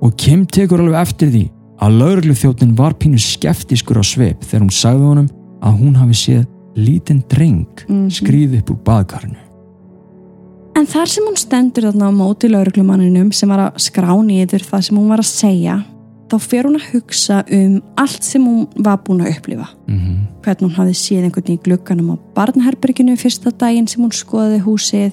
Og 0.02 0.14
Kim 0.18 0.46
tekur 0.46 0.84
alveg 0.84 1.02
eftir 1.02 1.32
því 1.34 1.44
að 1.82 1.98
lauruglu 1.98 2.36
þjóttin 2.38 2.76
var 2.78 2.94
pínu 3.02 3.18
skeftiskur 3.22 3.98
á 3.98 4.04
sveip 4.06 4.46
þegar 4.46 4.66
hún 4.68 4.76
sagði 4.78 5.08
honum 5.10 5.32
að 5.62 5.80
hún 5.82 5.98
hafi 5.98 6.18
séð 6.18 6.46
lítinn 6.78 7.24
dreng 7.30 7.86
skrýði 8.14 8.62
upp 8.62 8.76
úr 8.76 8.84
baðkarinu. 8.86 9.51
En 10.78 10.88
þar 10.88 11.10
sem 11.12 11.26
hún 11.28 11.38
stendur 11.40 11.90
þarna 11.90 12.10
á 12.10 12.12
móti 12.16 12.50
lauruglumanninum 12.50 13.32
sem 13.36 13.50
var 13.52 13.68
að 13.68 13.80
skrá 13.84 14.12
niður 14.24 14.64
það 14.66 14.86
sem 14.88 15.00
hún 15.00 15.10
var 15.12 15.22
að 15.22 15.30
segja, 15.30 15.78
þá 16.32 16.36
fer 16.40 16.68
hún 16.68 16.78
að 16.80 16.86
hugsa 16.94 17.40
um 17.58 17.74
allt 18.00 18.24
sem 18.24 18.46
hún 18.48 18.68
var 18.80 19.02
búin 19.04 19.24
að 19.26 19.34
upplifa. 19.36 19.68
Mm 19.88 19.98
-hmm. 20.00 20.20
Hvernig 20.46 20.68
hún 20.68 20.78
hafði 20.78 20.96
séð 20.96 21.24
einhvern 21.28 21.54
í 21.54 21.64
glugganum 21.66 22.14
á 22.14 22.16
barnherberginu 22.36 23.18
fyrsta 23.18 23.52
daginn 23.52 23.88
sem 23.88 24.04
hún 24.04 24.16
skoði 24.16 24.60
húsið, 24.64 25.12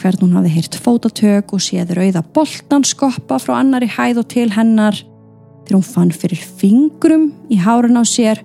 hvernig 0.00 0.22
hún 0.22 0.36
hafði 0.36 0.54
heyrt 0.56 0.74
fótatök 0.74 1.52
og 1.52 1.60
séð 1.60 1.92
rauða 1.94 2.22
boltan 2.34 2.84
skoppa 2.84 3.38
frá 3.38 3.60
annari 3.60 3.86
hæð 3.86 4.18
og 4.18 4.28
til 4.28 4.50
hennar, 4.50 4.96
þegar 5.66 5.76
hún 5.76 5.92
fann 5.94 6.10
fyrir 6.10 6.40
fingrum 6.40 7.32
í 7.50 7.56
hárun 7.56 8.00
á 8.00 8.04
sér 8.04 8.40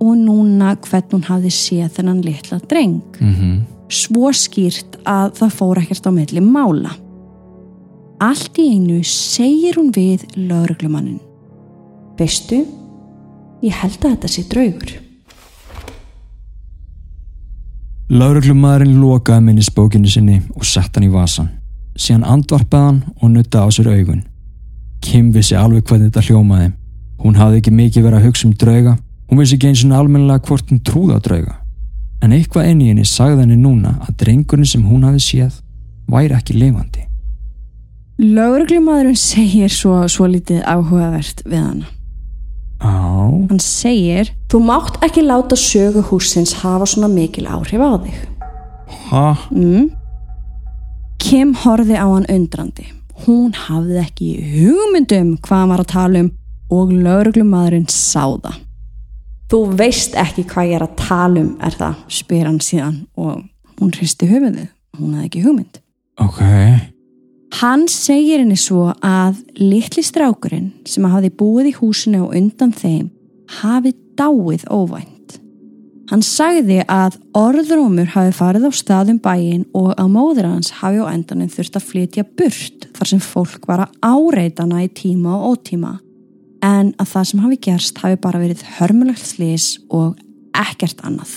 og 0.00 0.14
núna 0.16 0.76
hvernig 0.76 1.12
hún 1.12 1.26
hafði 1.26 1.50
séð 1.50 1.90
þennan 1.96 2.22
litla 2.22 2.60
dreng 2.70 3.02
svo 3.88 4.32
skýrt 4.36 4.98
að 5.08 5.34
það 5.40 5.54
fór 5.58 5.80
ekkert 5.82 6.08
á 6.08 6.12
melli 6.12 6.42
mála. 6.44 6.94
Allt 8.18 8.58
í 8.58 8.68
einu 8.74 9.02
segir 9.06 9.78
hún 9.78 9.92
við 9.94 10.24
lauruglumannin. 10.36 11.20
Veistu, 12.18 12.64
ég 13.62 13.76
held 13.78 14.00
að 14.02 14.16
þetta 14.16 14.30
sé 14.32 14.42
draugur. 14.50 14.96
Lauruglumadurinn 18.08 18.98
lokaði 19.02 19.44
minnisbókinu 19.46 20.10
sinni 20.10 20.40
og 20.56 20.64
sett 20.66 20.96
hann 20.96 21.06
í 21.06 21.12
vasan. 21.12 21.52
Síðan 21.98 22.26
andvarpaði 22.26 22.86
hann 22.88 23.00
og 23.20 23.32
nutta 23.34 23.62
á 23.62 23.68
sér 23.74 23.92
augun. 23.92 24.24
Kim 25.04 25.30
vissi 25.34 25.54
alveg 25.54 25.84
hvað 25.86 26.08
þetta 26.08 26.24
hljómaði. 26.26 26.72
Hún 27.22 27.38
hafði 27.38 27.60
ekki 27.60 27.74
mikið 27.74 28.06
verið 28.06 28.18
að 28.18 28.26
hugsa 28.26 28.48
um 28.48 28.54
drauga. 28.58 28.96
Hún 29.28 29.42
vissi 29.42 29.58
ekki 29.58 29.70
eins 29.70 29.84
og 29.84 29.94
almennilega 29.98 30.46
hvort 30.48 30.72
hún 30.72 30.82
trúða 30.82 31.20
drauga. 31.22 31.58
En 32.22 32.32
eitthvað 32.34 32.70
inn 32.72 32.80
í 32.82 32.88
henni 32.90 33.04
sagði 33.06 33.44
henni 33.44 33.56
núna 33.60 33.96
að 34.06 34.16
drengurinn 34.24 34.66
sem 34.66 34.82
hún 34.88 35.04
hafði 35.06 35.20
séð 35.22 35.60
væri 36.10 36.34
ekki 36.34 36.56
lifandi. 36.58 37.04
Lauruglumadurinn 38.18 39.14
segir 39.18 39.70
svo, 39.70 40.00
svo 40.10 40.26
lítið 40.26 40.64
áhugavert 40.66 41.44
við 41.46 41.60
hana. 41.62 41.86
Á, 42.82 42.90
Hann 43.50 43.60
segir, 43.62 44.32
þú 44.50 44.60
mátt 44.66 44.98
ekki 45.06 45.22
láta 45.26 45.56
sögu 45.58 46.02
húsins 46.10 46.52
hafa 46.62 46.86
svona 46.86 47.08
mikil 47.10 47.46
áhrif 47.46 47.78
á 47.82 47.90
þig. 48.02 48.18
ha, 49.10 49.36
Mm. 49.50 49.90
Kim 51.18 51.54
horfi 51.54 51.94
á 51.98 52.06
hann 52.06 52.26
undrandi. 52.28 52.86
Hún 53.26 53.52
hafði 53.52 53.98
ekki 54.04 54.28
hugmyndum 54.54 55.36
hvað 55.42 55.58
hann 55.58 55.68
var 55.68 55.80
að 55.82 55.92
tala 55.92 56.20
um 56.20 56.30
og 56.70 56.92
lauruglumadurinn 56.92 57.88
sá 57.90 58.24
það. 58.38 58.54
Þú 59.48 59.62
veist 59.78 60.16
ekki 60.18 60.44
hvað 60.44 60.66
ég 60.68 60.76
er 60.76 60.84
að 60.84 60.96
tala 61.00 61.40
um, 61.40 61.52
er 61.64 61.76
það, 61.78 62.00
spyr 62.12 62.48
hann 62.50 62.58
síðan 62.60 62.98
og 63.16 63.38
hún 63.80 63.92
hristi 63.96 64.28
höfuðið. 64.28 64.66
Hún 64.98 65.14
hafði 65.16 65.28
ekki 65.30 65.44
hugmynd. 65.46 65.82
ok. 66.20 66.40
Hann 67.58 67.86
segir 67.88 68.42
henni 68.42 68.58
svo 68.60 68.90
að 69.00 69.38
litli 69.56 70.02
strákurinn 70.04 70.66
sem 70.84 71.06
hafði 71.08 71.30
búið 71.32 71.70
í 71.70 71.76
húsinu 71.78 72.26
og 72.26 72.34
undan 72.36 72.74
þeim 72.76 73.06
hafi 73.62 73.94
dáið 74.20 74.66
óvænt. 74.68 75.38
Hann 76.10 76.24
sagði 76.24 76.82
að 76.84 77.16
orðrómur 77.36 78.12
hafi 78.12 78.34
farið 78.36 78.68
á 78.68 78.72
staðum 78.76 79.20
bæin 79.24 79.64
og 79.72 79.94
að 79.96 80.12
móður 80.12 80.50
hans 80.50 80.74
hafi 80.82 81.00
á 81.00 81.08
endanum 81.08 81.48
þurft 81.52 81.80
að 81.80 81.88
flytja 81.88 82.26
burt 82.36 82.88
þar 82.98 83.12
sem 83.14 83.24
fólk 83.24 83.64
var 83.68 83.86
að 83.86 83.96
áreita 84.04 84.68
hana 84.68 84.84
í 84.84 84.92
tíma 84.92 85.38
og 85.38 85.56
ótíma 85.56 85.94
en 86.64 86.94
að 86.98 87.12
það 87.12 87.28
sem 87.30 87.44
hafi 87.44 87.60
gerst 87.68 88.00
hafi 88.02 88.18
bara 88.22 88.40
verið 88.42 88.64
hörmulegt 88.78 89.26
slís 89.26 89.76
og 89.88 90.16
ekkert 90.56 91.04
annað. 91.06 91.30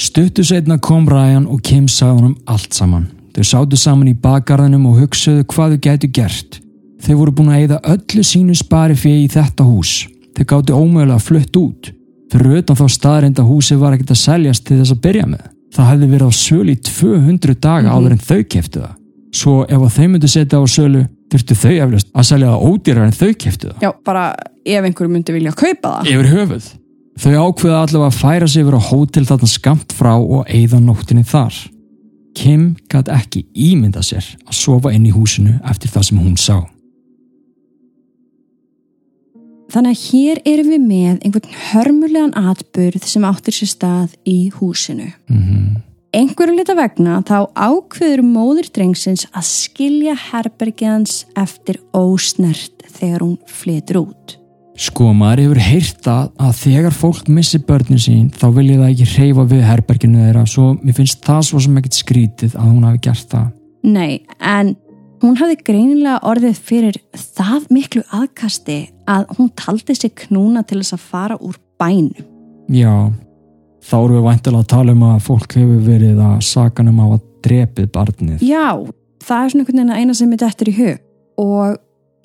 Stuttu 0.00 0.44
setna 0.46 0.78
kom 0.78 1.08
Ryan 1.10 1.46
og 1.50 1.60
Kim 1.66 1.88
sagði 1.90 2.20
honum 2.20 2.36
allt 2.48 2.74
saman. 2.74 3.08
Þau 3.34 3.44
sátu 3.46 3.78
saman 3.78 4.10
í 4.10 4.16
bakgarðinum 4.18 4.88
og 4.90 5.02
hugsaðu 5.02 5.44
hvað 5.50 5.76
þau 5.76 5.82
gætu 5.86 6.10
gert. 6.14 6.60
Þau 7.00 7.14
voru 7.20 7.34
búin 7.36 7.52
að 7.52 7.62
eyða 7.64 7.80
öllu 7.94 8.24
sínu 8.26 8.56
spari 8.58 8.96
fyrir 8.98 9.24
í 9.24 9.30
þetta 9.32 9.66
hús. 9.66 9.94
Þau 10.36 10.44
gáttu 10.52 10.76
ómögulega 10.76 11.22
flutt 11.22 11.56
út. 11.60 11.92
Fyrir 12.30 12.60
utan 12.60 12.78
þá 12.78 12.86
staðrind 12.94 13.40
að 13.42 13.50
húsið 13.50 13.80
var 13.82 13.96
ekkert 13.96 14.14
að 14.14 14.22
seljast 14.22 14.66
til 14.66 14.78
þess 14.80 14.94
að 14.94 15.02
byrja 15.06 15.28
með. 15.30 15.46
Það 15.74 15.88
hefði 15.90 16.08
verið 16.10 16.30
á 16.30 16.32
sölu 16.34 16.74
í 16.74 16.80
200 16.86 17.56
daga 17.62 17.94
áður 17.94 18.14
en 18.16 18.24
þau 18.26 18.40
keftu 18.54 18.82
það. 18.82 18.94
Svo 19.40 19.56
ef 19.66 19.84
að 19.86 19.96
þau 19.96 20.06
myndu 20.10 20.30
setja 20.30 20.58
á 20.58 20.64
sölu, 20.66 21.04
þurftu 21.30 21.56
þau 21.58 21.74
eflust 21.84 22.10
að 22.12 22.28
selja 22.28 22.52
það 22.52 22.64
ódýrar 22.68 23.06
en 23.06 23.16
þau 23.16 23.30
keftu 23.44 23.70
það. 23.70 23.82
Já, 23.84 23.90
bara 24.06 24.24
ef 24.64 24.86
einhverju 24.88 25.12
myndi 25.12 25.34
vilja 25.34 25.52
kaupa 25.56 25.92
það. 25.96 26.10
Yfir 26.12 26.30
höfuð. 26.34 26.70
Þau 27.20 27.34
ákveða 27.36 27.82
allavega 27.84 28.08
að 28.08 28.18
færa 28.18 28.48
sig 28.48 28.64
yfir 28.64 28.78
á 28.80 28.82
hótel 28.88 29.26
þarna 29.28 29.50
skamt 29.50 29.94
frá 29.96 30.12
og 30.16 30.48
eigða 30.48 30.80
nóttinni 30.82 31.24
þar. 31.28 31.56
Kim 32.36 32.66
gæti 32.90 33.14
ekki 33.14 33.44
ímynda 33.54 34.02
sér 34.06 34.24
að 34.46 34.54
sofa 34.56 34.92
inn 34.94 35.08
í 35.08 35.14
húsinu 35.14 35.58
eftir 35.68 35.92
það 35.92 36.06
sem 36.08 36.20
hún 36.22 36.38
sá. 36.40 36.56
Þannig 39.70 39.92
að 39.94 40.06
hér 40.08 40.40
erum 40.50 40.70
við 40.72 40.86
með 40.86 41.20
einhvern 41.26 41.58
hörmulegan 41.68 42.32
atburð 42.50 43.04
sem 43.06 43.26
áttir 43.28 43.54
sér 43.54 43.70
stað 43.70 44.16
í 44.26 44.38
húsinu. 44.56 45.12
Mm 45.30 45.78
Einhverju 46.10 46.56
lita 46.58 46.74
vegna 46.74 47.20
þá 47.22 47.52
ákveður 47.54 48.24
móður 48.26 48.66
drengsins 48.74 49.28
að 49.30 49.44
skilja 49.46 50.16
herbergjans 50.18 51.20
eftir 51.38 51.78
ósnert 51.94 52.82
þegar 52.96 53.22
hún 53.22 53.36
flytur 53.46 54.00
út. 54.00 54.34
Sko, 54.80 55.12
maður 55.14 55.44
hefur 55.44 55.60
heyrt 55.62 56.00
það 56.02 56.32
að 56.42 56.58
þegar 56.64 56.98
fólk 56.98 57.30
missi 57.30 57.60
börnin 57.62 58.02
sín 58.02 58.26
þá 58.34 58.48
vilja 58.58 58.80
það 58.80 58.90
ekki 58.90 59.08
hreyfa 59.12 59.46
við 59.54 59.64
herberginu 59.68 60.24
þeirra 60.24 60.44
svo 60.50 60.66
mér 60.80 60.98
finnst 60.98 61.22
það 61.30 61.46
svo 61.46 61.62
sem 61.62 61.78
ekkert 61.78 62.00
skrítið 62.00 62.58
að 62.58 62.70
hún 62.72 62.88
hafi 62.88 63.02
gert 63.06 63.30
það. 63.36 63.48
Nei, 63.86 64.12
en 64.42 64.74
hún 65.22 65.38
hafði 65.38 65.62
greinilega 65.70 66.18
orðið 66.26 66.62
fyrir 66.72 67.02
það 67.14 67.70
miklu 67.70 68.06
aðkasti 68.10 68.80
að 69.06 69.30
hún 69.38 69.54
taldi 69.54 69.94
sig 69.94 70.18
knúna 70.26 70.66
til 70.66 70.82
þess 70.82 70.98
að 70.98 71.08
fara 71.14 71.38
úr 71.38 71.54
bænum. 71.78 72.26
Já, 72.66 73.12
þá 73.84 73.96
erum 73.98 74.16
við 74.16 74.26
væntilega 74.28 74.64
að 74.64 74.72
tala 74.72 74.94
um 74.96 75.04
að 75.08 75.20
fólk 75.26 75.54
hefur 75.58 75.84
verið 75.86 76.22
að 76.24 76.40
sakan 76.46 76.90
um 76.90 77.00
að 77.00 77.10
hafa 77.10 77.20
drepið 77.46 77.92
barnið. 77.94 78.42
Já, 78.44 78.66
það 79.24 79.44
er 79.44 79.52
svona 79.52 79.64
einhvern 79.64 79.78
veginn 79.80 79.94
að 79.94 80.00
eina 80.00 80.16
sem 80.18 80.34
er 80.34 80.42
dettur 80.42 80.70
í 80.70 80.76
hug 80.78 81.06
og 81.40 81.78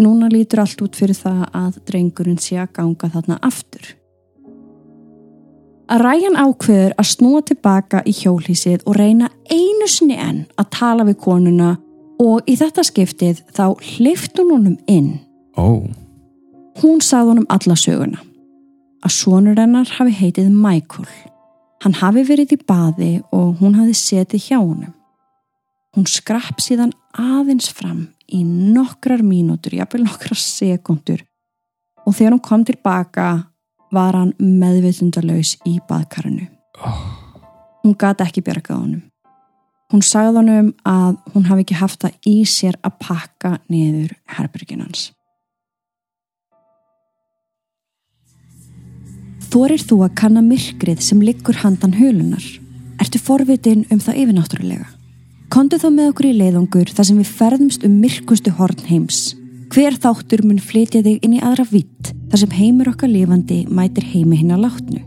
núna 0.04 0.30
lítur 0.32 0.64
allt 0.64 0.82
út 0.84 0.98
fyrir 1.00 1.16
það 1.16 1.46
að 1.56 1.78
drengurinn 1.88 2.42
sé 2.42 2.60
að 2.60 2.74
ganga 2.80 3.12
þarna 3.14 3.40
aftur. 3.48 3.94
Að 5.86 6.02
Ræjan 6.02 6.40
ákveður 6.42 6.96
að 6.98 7.10
snúa 7.12 7.44
tilbaka 7.46 8.02
í 8.10 8.14
hjólísið 8.18 8.88
og 8.90 8.98
reyna 8.98 9.30
einu 9.52 9.88
sinni 9.88 10.18
enn 10.18 10.48
að 10.58 10.72
tala 10.74 11.06
við 11.06 11.20
konuna 11.22 11.76
og 12.20 12.48
í 12.50 12.56
þetta 12.58 12.84
skiptið 12.88 13.44
þá 13.54 13.68
hleyft 13.94 14.42
hún 14.42 14.52
honum 14.56 14.80
inn. 14.90 15.12
Ó, 15.56 15.86
Hún 16.82 17.00
sagði 17.00 17.32
honum 17.32 17.48
alla 17.54 17.76
söguna. 17.80 18.20
Að 19.06 19.14
sonur 19.16 19.60
hennar 19.60 19.88
hafi 19.96 20.12
heitið 20.18 20.50
Michael. 20.52 21.08
Hann 21.86 21.94
hafi 22.00 22.24
verið 22.26 22.56
í 22.56 22.64
baði 22.66 23.12
og 23.30 23.60
hún 23.60 23.76
hafi 23.78 23.94
setið 23.94 24.48
hjá 24.48 24.58
honum. 24.58 24.94
Hún 25.94 26.08
skrapp 26.10 26.58
síðan 26.64 26.96
aðeins 27.14 27.70
fram 27.70 28.08
í 28.26 28.42
nokkrar 28.42 29.22
mínútur, 29.22 29.78
jafnvel 29.78 30.02
nokkrar 30.08 30.40
sekundur 30.42 31.22
og 32.06 32.16
þegar 32.18 32.34
hún 32.34 32.44
kom 32.48 32.64
tilbaka 32.66 33.28
var 33.94 34.18
hann 34.18 34.34
meðvitundalaus 34.42 35.56
í 35.70 35.78
baðkarinu. 35.86 36.50
Hún 37.86 37.94
gati 38.02 38.26
ekki 38.26 38.42
bjargað 38.46 38.82
honum. 38.82 39.04
Hún 39.94 40.02
sagði 40.02 40.42
honum 40.42 40.72
að 40.90 41.20
hún 41.36 41.46
hafi 41.52 41.68
ekki 41.68 41.78
haft 41.80 42.02
það 42.02 42.32
í 42.34 42.38
sér 42.50 42.82
að 42.82 42.98
pakka 43.06 43.54
niður 43.70 44.18
herberginans. 44.40 45.12
Þorir 49.56 49.80
þú 49.88 50.02
að 50.04 50.16
kanna 50.20 50.42
myrkrið 50.44 51.00
sem 51.00 51.22
liggur 51.24 51.56
handan 51.62 51.94
hulunar? 51.96 52.44
Ertu 53.00 53.22
forvitin 53.24 53.86
um 53.88 54.02
það 54.04 54.18
yfirnáttúrulega? 54.26 54.88
Kondu 55.48 55.78
þá 55.80 55.86
með 55.96 56.10
okkur 56.10 56.26
í 56.28 56.32
leiðangur 56.42 56.90
þar 56.92 57.06
sem 57.08 57.22
við 57.22 57.30
ferðumst 57.38 57.86
um 57.88 57.94
myrkustu 58.02 58.52
horn 58.58 58.82
heims. 58.90 59.20
Hver 59.72 59.96
þáttur 60.04 60.44
mun 60.44 60.60
flytja 60.60 61.00
þig 61.06 61.24
inn 61.24 61.38
í 61.38 61.40
aðra 61.40 61.64
vitt 61.70 62.12
þar 62.34 62.42
sem 62.42 62.56
heimur 62.58 62.90
okkar 62.92 63.14
lifandi 63.14 63.62
mætir 63.72 64.10
heimi 64.10 64.42
hinn 64.42 64.52
að 64.52 64.66
látnu. 64.66 65.00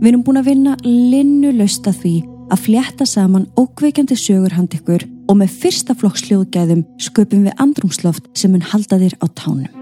Við 0.00 0.08
erum 0.14 0.22
búin 0.24 0.40
að 0.40 0.48
vinna 0.48 0.78
linnu 0.86 1.52
lösta 1.58 1.92
því 1.92 2.14
að 2.48 2.62
flétta 2.70 3.04
saman 3.04 3.50
ókveikjandi 3.60 4.16
sögur 4.16 4.56
hand 4.56 4.78
ykkur 4.78 5.04
og 5.28 5.42
með 5.42 5.60
fyrsta 5.60 5.92
flokks 5.92 6.24
hljóðgæðum 6.30 6.86
sköpum 6.96 7.44
við 7.50 7.60
andrumsloft 7.60 8.32
sem 8.32 8.56
mun 8.56 8.64
halda 8.64 8.96
þér 8.96 9.18
á 9.20 9.28
tánum. 9.28 9.79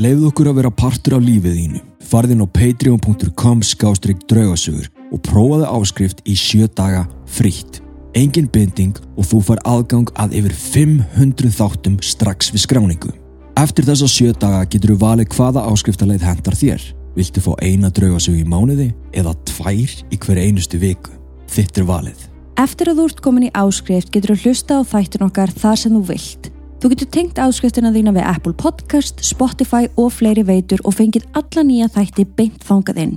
Leifðu 0.00 0.30
okkur 0.30 0.48
að 0.48 0.58
vera 0.62 0.70
partur 0.72 1.14
af 1.18 1.24
lífið 1.26 1.56
þínu. 1.58 1.78
Farðin 2.08 2.40
á 2.40 2.46
patreon.com 2.48 3.58
skástrygg 3.68 4.22
draugasögur 4.30 4.86
og 5.12 5.20
prófaðu 5.26 5.66
áskrift 5.68 6.22
í 6.24 6.36
sjö 6.40 6.68
daga 6.72 7.02
frítt. 7.28 7.82
Engin 8.16 8.48
binding 8.48 8.96
og 9.20 9.26
þú 9.28 9.40
far 9.44 9.60
aðgang 9.68 10.08
að 10.16 10.38
yfir 10.38 10.54
500 10.56 11.52
þáttum 11.52 11.98
strax 12.00 12.48
við 12.54 12.64
skráningu. 12.64 13.12
Eftir 13.60 13.84
þessa 13.90 14.08
sjö 14.08 14.32
daga 14.32 14.62
getur 14.72 14.94
þú 14.94 14.96
valið 15.02 15.34
hvaða 15.36 15.66
áskriftarleið 15.68 16.24
hendar 16.30 16.56
þér. 16.56 16.86
Viltu 17.18 17.42
fá 17.44 17.50
eina 17.60 17.90
draugasög 17.92 18.38
í 18.40 18.46
mánuði 18.48 18.88
eða 19.12 19.34
tvær 19.50 19.98
í 20.08 20.20
hver 20.22 20.40
einustu 20.40 20.80
viku? 20.80 21.12
Þitt 21.50 21.82
er 21.82 21.86
valið. 21.90 22.24
Eftir 22.56 22.88
að 22.94 23.02
þú 23.02 23.10
ert 23.10 23.20
komin 23.26 23.50
í 23.50 23.52
áskrift 23.52 24.14
getur 24.14 24.32
þú 24.32 24.48
hlusta 24.48 24.80
á 24.80 24.88
þættin 24.94 25.26
okkar 25.28 25.52
þar 25.60 25.82
sem 25.82 25.92
þú 25.98 26.02
vilt. 26.08 26.50
Þú 26.80 26.88
getur 26.94 27.08
tengt 27.12 27.36
áskriftina 27.36 27.90
þína 27.92 28.14
við 28.16 28.24
Apple 28.24 28.54
Podcast, 28.56 29.18
Spotify 29.20 29.90
og 30.00 30.14
fleiri 30.16 30.46
veitur 30.48 30.80
og 30.88 30.94
fengið 30.96 31.26
alla 31.36 31.64
nýja 31.68 31.90
þætti 31.92 32.24
beint 32.38 32.62
þangað 32.64 33.00
inn. 33.02 33.12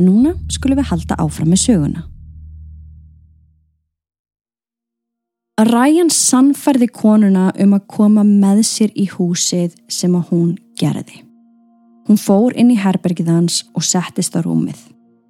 En 0.00 0.06
núna 0.08 0.32
skulum 0.48 0.80
við 0.80 0.88
halda 0.88 1.18
áfram 1.20 1.50
með 1.52 1.60
söguna. 1.66 2.04
Ryan 5.68 6.08
sannfærði 6.10 6.88
konuna 6.96 7.50
um 7.60 7.76
að 7.76 7.84
koma 7.92 8.24
með 8.24 8.64
sér 8.70 8.96
í 8.96 9.04
húsið 9.12 9.76
sem 9.92 10.16
að 10.16 10.32
hún 10.32 10.56
gerði. 10.80 11.20
Hún 12.08 12.16
fór 12.16 12.56
inn 12.56 12.72
í 12.72 12.78
herbergið 12.80 13.28
hans 13.30 13.60
og 13.76 13.84
settist 13.84 14.32
á 14.32 14.40
rúmið 14.40 14.80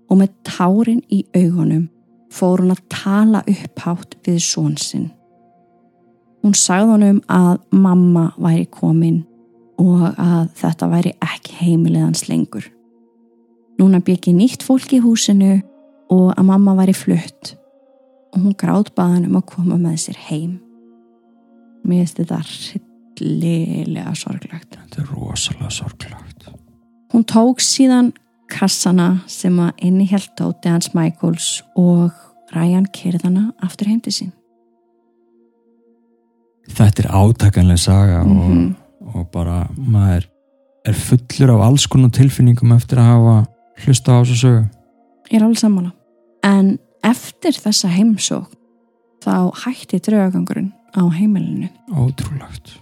og 0.06 0.22
með 0.22 0.30
tárin 0.46 1.02
í 1.10 1.24
augunum 1.34 1.90
fór 2.30 2.62
hún 2.62 2.78
að 2.78 2.86
tala 3.00 3.42
upphátt 3.50 4.14
við 4.22 4.38
són 4.46 4.78
sinn. 4.78 5.10
Hún 6.44 6.52
sagði 6.52 6.90
honum 6.92 7.20
að 7.32 7.54
mamma 7.72 8.26
væri 8.36 8.66
komin 8.68 9.22
og 9.80 10.02
að 10.20 10.50
þetta 10.60 10.88
væri 10.92 11.12
ekki 11.24 11.54
heimiliðans 11.62 12.26
lengur. 12.28 12.66
Núna 13.80 14.02
byggi 14.04 14.34
nýtt 14.36 14.62
fólk 14.66 14.92
í 14.92 15.00
húsinu 15.02 15.56
og 16.12 16.34
að 16.34 16.44
mamma 16.50 16.76
væri 16.78 16.94
flutt 16.94 17.54
og 18.34 18.42
hún 18.42 18.58
gráð 18.60 18.92
baðan 18.98 19.30
um 19.30 19.38
að 19.40 19.48
koma 19.54 19.78
með 19.80 19.96
sér 20.04 20.20
heim. 20.28 20.52
Mér 21.84 22.04
finnst 22.04 22.20
þetta 22.20 22.42
rillilega 22.44 24.14
sorglagt. 24.18 24.76
Þetta 24.76 25.02
er 25.02 25.10
rosalega 25.14 25.72
sorglagt. 25.72 26.48
Hún 27.14 27.24
tók 27.30 27.64
síðan 27.64 28.12
kassana 28.52 29.22
sem 29.30 29.56
að 29.62 29.84
innihjalt 29.88 30.34
tóti 30.36 30.68
hans 30.68 30.92
Michaels 30.92 31.62
og 31.78 32.12
Ryan 32.52 32.88
kerðana 32.92 33.52
aftur 33.64 33.88
heim 33.88 34.02
til 34.04 34.12
sín. 34.12 34.34
Þetta 36.70 37.04
er 37.04 37.10
átakanlega 37.12 37.80
saga 37.80 38.22
Mm 38.24 38.74
og, 39.04 39.14
og 39.14 39.26
bara 39.30 39.66
maður 39.76 40.24
er 40.84 40.96
fullur 40.96 41.52
af 41.54 41.66
alls 41.68 41.86
konar 41.86 42.10
tilfinningum 42.10 42.72
eftir 42.74 42.98
að 42.98 43.10
hafa 43.12 43.34
hlusta 43.84 44.16
á 44.16 44.20
þessu 44.20 44.36
sögu. 44.40 44.62
Ég 45.30 45.38
er 45.38 45.44
alveg 45.44 45.60
sammála. 45.60 45.92
En 46.44 46.78
eftir 47.04 47.56
þessa 47.56 47.90
heimsók 47.92 48.50
þá 49.24 49.52
hætti 49.64 50.00
draugangurinn 50.04 50.72
á 50.96 51.02
heimilinu 51.12 51.68
Ótrúlegt. 51.92 52.80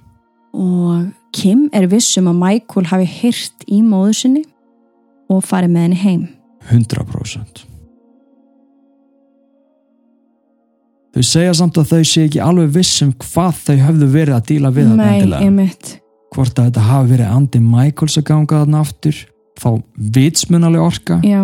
og 0.53 1.13
Kim 1.33 1.69
er 1.73 1.87
vissum 1.89 2.29
að 2.29 2.41
Michael 2.43 2.87
hafi 2.91 3.07
hyrt 3.09 3.67
í 3.69 3.83
móðu 3.83 4.15
sinni 4.19 4.45
og 5.31 5.45
farið 5.47 5.71
með 5.73 5.83
henni 5.87 6.01
heim. 6.03 6.25
100%. 6.71 7.72
Þau 11.13 11.25
segja 11.29 11.55
samt 11.59 11.77
að 11.77 11.91
þau 11.93 12.05
sé 12.09 12.23
ekki 12.27 12.41
alveg 12.41 12.71
vissum 12.73 13.11
hvað 13.21 13.59
þau 13.67 13.75
höfðu 13.87 14.07
verið 14.15 14.37
að 14.39 14.47
díla 14.49 14.71
við 14.73 14.87
þetta 14.89 15.03
Nei, 15.03 15.17
endilega. 15.19 15.97
Hvort 16.33 16.59
að 16.59 16.69
þetta 16.71 16.85
hafi 16.89 17.11
verið 17.13 17.33
Andy 17.37 17.61
Michaels 17.61 18.15
að 18.17 18.25
ganga 18.31 18.61
þarna 18.63 18.79
aftur, 18.81 19.19
þá 19.61 19.69
vitsmunaleg 20.17 20.81
orka, 20.81 21.19
Já, 21.29 21.43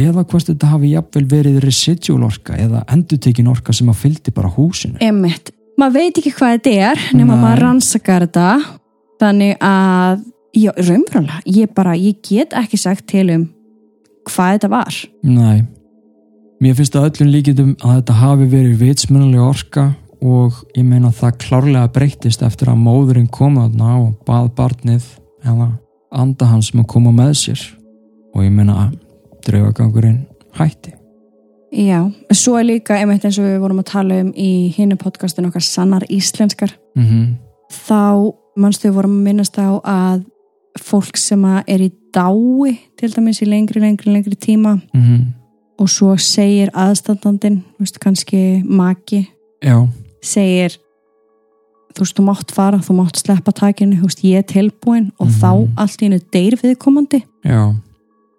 eða 0.00 0.24
hvort 0.24 0.48
þetta 0.48 0.70
hafi 0.72 0.94
jafnvel 0.94 1.24
verið 1.28 1.58
residual 1.62 2.24
orka 2.30 2.56
eða 2.56 2.80
endutekin 2.94 3.50
orka 3.52 3.74
sem 3.76 3.90
að 3.92 4.00
fyldi 4.06 4.32
bara 4.34 4.48
húsinu. 4.56 4.96
einmitt. 5.04 5.52
Maður 5.76 5.98
veit 5.98 6.18
ekki 6.22 6.32
hvað 6.38 6.56
þetta 6.56 6.72
er 6.88 7.04
nema 7.18 7.36
maður 7.36 7.64
rannsakar 7.66 8.24
þetta. 8.28 8.48
Þannig 9.20 9.54
að, 9.62 10.24
já, 10.54 10.70
raunverulega, 10.78 11.40
ég 11.50 11.70
bara, 11.74 11.94
ég 11.98 12.18
get 12.24 12.54
ekki 12.56 12.78
sagt 12.80 13.06
til 13.10 13.28
um 13.34 13.44
hvað 14.30 14.56
þetta 14.56 14.70
var. 14.72 14.98
Nei, 15.26 15.64
mér 16.64 16.76
finnst 16.78 16.96
að 16.96 17.10
öllum 17.10 17.30
líkitum 17.34 17.72
að 17.84 17.98
þetta 17.98 18.16
hafi 18.22 18.48
verið 18.48 18.80
vitsmunaleg 18.80 19.44
orka 19.44 19.84
og 20.24 20.62
ég 20.72 20.84
meina 20.88 21.10
það 21.12 21.38
klárlega 21.42 21.90
breyttist 21.92 22.44
eftir 22.46 22.70
að 22.72 22.80
móðurinn 22.80 23.28
kom 23.28 23.58
þarna 23.60 23.96
og 24.00 24.14
bað 24.24 24.48
barnið 24.56 25.08
eða 25.44 25.68
anda 26.14 26.48
hans 26.48 26.72
með 26.72 26.86
að 26.86 26.92
koma 26.94 27.12
með 27.12 27.34
sér 27.42 27.64
og 28.32 28.46
ég 28.46 28.54
meina 28.54 28.78
að 28.86 28.94
draugagangurinn 29.44 30.22
hætti. 30.56 30.94
Já, 31.74 32.06
svo 32.30 32.54
er 32.56 32.68
líka, 32.68 32.96
einmitt 32.96 33.26
eins 33.26 33.36
og 33.42 33.48
við 33.48 33.60
vorum 33.60 33.82
að 33.82 33.90
tala 33.90 34.20
um 34.22 34.30
í 34.38 34.70
hinnu 34.76 34.96
podcastin 34.96 35.50
okkar 35.50 35.64
sannar 35.66 36.06
íslenskar. 36.08 36.72
Mm 36.96 37.34
Þá, 37.74 38.30
mannstu, 38.60 38.86
við 38.86 38.94
vorum 38.94 39.16
að 39.18 39.24
minnast 39.24 39.56
á 39.58 39.80
að 39.82 40.24
fólk 40.78 41.16
sem 41.18 41.42
að 41.48 41.64
er 41.66 41.80
í 41.80 41.90
dái, 42.14 42.78
til 42.96 43.10
dæmis 43.10 43.40
í 43.42 43.48
lengri, 43.48 43.80
lengri, 43.80 44.12
lengri 44.12 44.36
tíma 44.36 44.78
og 45.78 45.88
svo 45.90 46.14
segir 46.20 46.70
aðstandandin, 46.74 47.62
veist, 47.80 47.98
kannski 48.02 48.62
maki, 48.64 49.24
Já, 49.64 49.88
segir 50.22 50.76
þú 51.94 52.02
veist, 52.02 52.16
þú 52.18 52.24
mátt 52.26 52.50
fara, 52.54 52.78
þú 52.82 52.96
mátt 52.98 53.16
sleppa 53.22 53.52
takinu, 53.54 53.96
þú 54.00 54.08
veist, 54.08 54.22
ég 54.26 54.38
er 54.38 54.42
tilbúin 54.50 55.10
og 55.18 55.28
Mhm. 55.28 55.40
þá 55.40 55.50
allt 55.78 56.00
í 56.02 56.04
hennu 56.08 56.20
deyr 56.32 56.56
viðkomandi. 56.60 57.22
Já, 57.44 57.74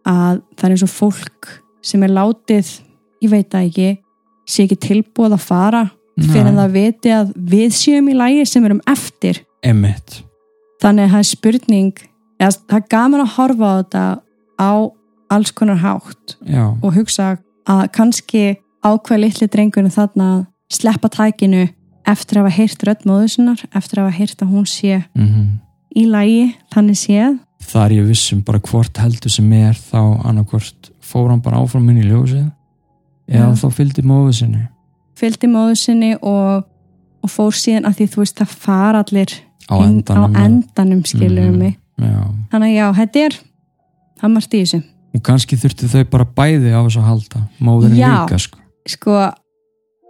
að 0.06 0.42
það 0.58 0.64
er 0.66 0.70
eins 0.72 0.84
og 0.84 0.90
fólk 0.90 1.48
sem 1.82 2.04
er 2.04 2.10
látið, 2.10 2.80
ég 3.24 3.30
veit 3.30 3.50
það 3.50 3.70
ekki 3.70 3.98
sé 4.48 4.64
ekki 4.68 4.78
tilbúið 4.78 5.34
að 5.34 5.40
fara 5.40 5.92
fyrir 6.20 6.48
en 6.48 6.56
það 6.56 6.72
viti 6.72 7.10
að 7.10 7.34
við 7.34 7.70
séum 7.74 8.10
í 8.10 8.14
lægi 8.16 8.48
sem 8.48 8.66
erum 8.66 8.82
eftir. 8.88 9.40
Emmitt. 9.64 10.22
þannig 10.82 11.06
að 11.08 11.12
það 11.12 11.18
er 11.18 11.24
spurning 11.24 11.94
eða, 12.40 12.58
það 12.68 12.76
er 12.78 12.88
gaman 12.90 13.22
að 13.22 13.34
horfa 13.36 13.66
á 13.66 13.76
þetta 13.82 14.22
á 14.60 14.72
alls 15.30 15.52
konar 15.52 15.78
hátt 15.82 16.36
Já, 16.46 16.66
og 16.82 16.94
hugsa 16.96 17.38
að 17.68 17.88
kannski 17.92 18.44
ákveð 18.86 19.20
litli 19.24 19.48
drengurinn 19.48 19.92
þarna 19.94 20.28
að 20.36 20.46
sleppa 20.70 21.10
tækinu 21.10 21.68
eftir 22.06 22.38
að 22.38 22.44
hafa 22.46 22.56
heyrt 22.60 22.84
röddmóðu 22.86 23.30
sinnar, 23.34 23.62
eftir 23.74 24.00
að 24.00 24.06
hafa 24.10 24.18
heyrt 24.20 24.42
að 24.46 24.52
hún 24.54 24.66
sé 24.70 25.04
mm 25.16 25.62
í 25.96 26.04
lægi 26.12 26.50
þannig 26.74 26.98
séð. 27.00 27.38
það 27.64 27.84
er 27.86 27.92
ég 27.96 28.08
vissum 28.10 28.42
bara 28.44 28.60
hvort 28.60 28.98
heldur 29.00 29.32
sem 29.32 29.54
er 29.56 29.74
þá 29.80 30.02
annarkvort 30.28 30.90
fór 31.00 31.30
hann 31.32 31.40
bara 31.42 31.62
áfram 31.64 31.88
inn 31.90 32.02
í 32.04 32.10
ljósið 32.10 32.52
eða 33.32 33.46
Já. 33.48 33.56
þá 33.62 33.68
fylgdi 33.78 34.04
móðu 34.04 34.34
sinni 34.36 34.64
fylgdi 35.16 35.48
móðu 35.48 35.76
sinni 35.80 36.10
og, 36.20 36.66
og 37.24 37.32
fór 37.32 37.56
síðan 37.56 37.88
að 37.88 37.96
því 38.02 38.08
þú 38.12 38.22
veist 38.26 38.36
það 38.42 38.58
fara 38.66 39.00
allir 39.06 39.32
á 39.72 39.76
endanum. 39.88 40.36
endanum 40.36 41.06
skilur 41.08 41.48
Mhm. 41.48 41.58
mig 41.58 41.80
Já. 41.98 42.28
þannig 42.52 42.68
að 42.68 42.76
já, 42.76 42.88
þetta 43.00 43.20
er 43.26 43.40
það 44.20 44.34
margt 44.36 44.54
í 44.54 44.62
þessu 44.66 44.84
og 45.16 45.24
kannski 45.26 45.58
þurftu 45.60 45.90
þau 45.92 46.04
bara 46.12 46.28
bæði 46.38 46.76
á 46.76 46.80
þessu 46.84 47.02
að 47.02 47.10
halda 47.10 47.42
móðurinn 47.64 48.00
líka 48.02 48.40
sko. 48.42 48.62
Sko, 48.86 49.18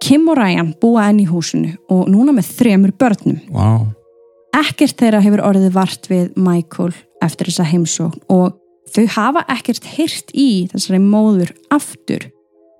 Kim 0.04 0.28
og 0.32 0.39
Ryan 0.39 0.74
búa 0.82 1.08
enn 1.10 1.22
í 1.24 1.30
húsinu 1.30 1.76
og 1.94 2.10
núna 2.12 2.36
með 2.36 2.52
þremur 2.58 2.96
börnum. 3.00 3.39
Wow. 3.54 3.91
ekkert 4.56 4.96
þeirra 5.00 5.24
hefur 5.24 5.44
orðið 5.44 5.74
vart 5.76 6.08
við 6.08 6.30
Michael 6.39 6.94
eftir 7.24 7.50
þessa 7.50 7.65
heimsókn 7.68 8.22
og 8.32 8.56
þau 8.96 9.06
hafa 9.15 9.44
ekkert 9.52 9.88
hyrt 9.96 10.32
í 10.32 10.65
þessari 10.72 11.02
móður 11.04 11.52
aftur. 11.74 12.30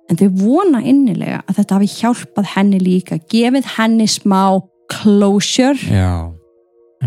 En 0.06 0.18
þau 0.18 0.28
vona 0.38 0.80
innilega 0.86 1.42
að 1.44 1.60
þetta 1.60 1.78
hafi 1.78 1.92
hjálpað 1.96 2.50
henni 2.54 2.80
líka 2.80 3.18
gefið 3.32 3.72
henni 3.76 4.06
smá 4.08 4.62
closure 4.92 5.90
já 5.90 6.32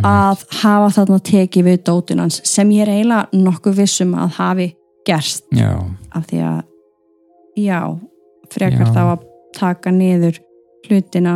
að 0.06 0.44
hafa 0.62 0.90
þarna 0.96 1.20
tekið 1.26 1.66
við 1.66 1.80
dótunans 1.88 2.40
sem 2.48 2.70
ég 2.72 2.86
er 2.86 2.94
eiginlega 2.94 3.28
nokkuð 3.34 3.80
vissum 3.82 4.14
að 4.16 4.36
hafi 4.38 4.68
gerst. 5.08 5.44
Já, 5.56 5.72
af 6.16 6.26
því 6.30 6.40
að 6.44 6.64
já, 7.58 7.80
frekar 8.52 8.86
Já. 8.88 8.94
þá 8.94 9.02
að 9.14 9.26
taka 9.58 9.92
niður 9.92 10.40
hlutina 10.88 11.34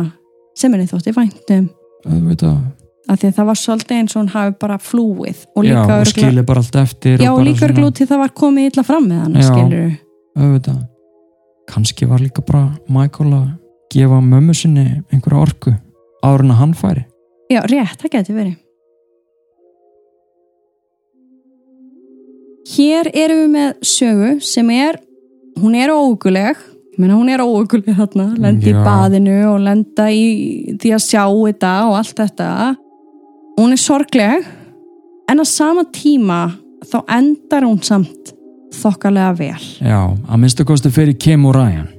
sem 0.56 0.72
henni 0.72 0.86
þótti 0.86 1.12
væntum 1.16 1.68
auðvitað. 2.06 2.58
Af 3.08 3.18
því 3.20 3.28
að 3.28 3.34
það 3.36 3.46
var 3.50 3.58
svolítið 3.60 3.98
eins 3.98 4.14
og 4.16 4.20
hún 4.22 4.30
hafi 4.32 4.54
bara 4.60 4.78
flúið 4.80 5.40
og 5.56 5.64
líka 5.64 5.82
örugglega- 5.84 6.12
skilir 6.12 6.46
bara 6.46 6.60
allt 6.64 6.76
eftir 6.76 7.18
já, 7.20 7.30
og 7.32 7.42
líka 7.44 7.58
svona- 7.66 7.74
örglúti 7.74 8.06
það 8.08 8.18
var 8.18 8.28
komið 8.32 8.70
illa 8.72 8.82
fram 8.82 9.08
með 9.08 9.20
hann 9.22 9.42
skilur 9.42 9.98
auðvitað. 10.38 10.88
Kannski 11.68 12.06
var 12.08 12.18
líka 12.18 12.42
bara 12.46 12.78
Michael 12.88 13.30
að 13.32 13.48
gefa 13.94 14.20
mömmu 14.20 14.54
sinni 14.54 15.02
einhverja 15.12 15.40
orku 15.42 15.74
áður 16.24 16.40
en 16.44 16.50
að 16.50 16.56
hann 16.60 16.74
færi. 16.74 17.04
Já, 17.52 17.60
rétt, 17.68 17.98
það 18.00 18.10
geti 18.10 18.32
verið 18.34 18.56
hér 22.74 23.10
erum 23.14 23.42
við 23.44 23.50
með 23.54 23.74
sögu 23.94 24.30
sem 24.44 24.70
er 24.74 25.00
hún 25.60 25.76
er 25.78 25.92
óguleg 25.94 26.60
Menna, 26.94 27.16
hún 27.18 27.26
er 27.32 27.42
óökulið 27.42 27.96
þarna, 27.98 28.24
lenda 28.38 28.68
í 28.70 28.74
baðinu 28.78 29.38
og 29.48 29.62
lenda 29.64 30.04
í 30.14 30.76
því 30.78 30.92
að 30.94 31.00
sjá 31.02 31.22
þetta 31.26 31.72
og 31.88 31.96
allt 31.98 32.20
þetta. 32.20 32.50
Hún 33.58 33.74
er 33.74 33.80
sorgleg 33.82 34.46
en 35.30 35.42
á 35.42 35.46
sama 35.48 35.82
tíma 35.90 36.38
þá 36.86 37.00
endar 37.16 37.66
hún 37.66 37.80
samt 37.82 38.34
þokkalega 38.78 39.32
vel. 39.38 39.66
Já, 39.82 40.00
að 40.06 40.40
minnstu 40.44 40.66
kosti 40.68 40.92
fyrir 40.94 41.18
Kim 41.18 41.48
og 41.48 41.56
Ryan. 41.58 41.90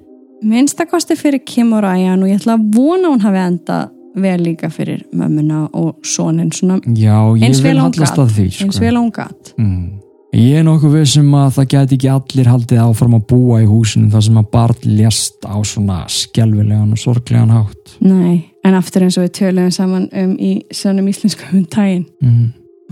Minnstakosti 0.46 1.16
fyrir 1.18 1.42
Kim 1.48 1.74
og 1.74 1.84
Ryan 1.84 2.24
og 2.24 2.30
ég 2.30 2.40
ætla 2.40 2.58
að 2.58 2.66
vona 2.76 3.12
hún 3.12 3.24
hafi 3.24 3.42
endað 3.42 3.92
vel 4.16 4.40
líka 4.46 4.70
fyrir 4.72 5.04
mömmuna 5.16 5.66
og 5.76 6.06
sonin. 6.08 6.52
Svona 6.56 6.80
Já, 6.86 7.18
ég 7.36 7.48
eins 7.50 7.60
vil 7.64 7.74
vel 7.74 7.84
hallast 7.84 8.20
að 8.20 8.36
því 8.38 8.48
eins 8.52 8.76
sko. 8.78 8.84
vel 8.84 8.96
og 8.96 9.08
hún 9.08 9.14
gat. 9.16 9.54
Mm. 9.58 9.95
Ég 10.36 10.58
er 10.60 10.66
nokkuð 10.68 10.98
vissum 10.98 11.30
að 11.40 11.54
það 11.56 11.68
geti 11.72 11.96
ekki 11.96 12.10
allir 12.12 12.48
haldið 12.52 12.80
áfram 12.84 13.14
að 13.16 13.22
búa 13.30 13.62
í 13.64 13.68
húsinu 13.70 14.10
þar 14.12 14.24
sem 14.26 14.40
að 14.42 14.48
barn 14.52 14.82
lést 14.98 15.46
á 15.48 15.56
svona 15.64 16.00
skelvilegan 16.12 16.92
og 16.92 17.00
sorglegan 17.00 17.54
hátt 17.56 17.94
Nei, 18.04 18.52
en 18.68 18.76
aftur 18.76 19.06
eins 19.06 19.16
og 19.16 19.24
við 19.24 19.32
töluðum 19.38 19.72
saman 19.72 20.10
um 20.12 20.34
í 20.36 20.50
sannum 20.76 21.08
íslensku 21.08 21.48
um 21.56 21.62
tægin 21.64 22.04
mm. 22.26 22.50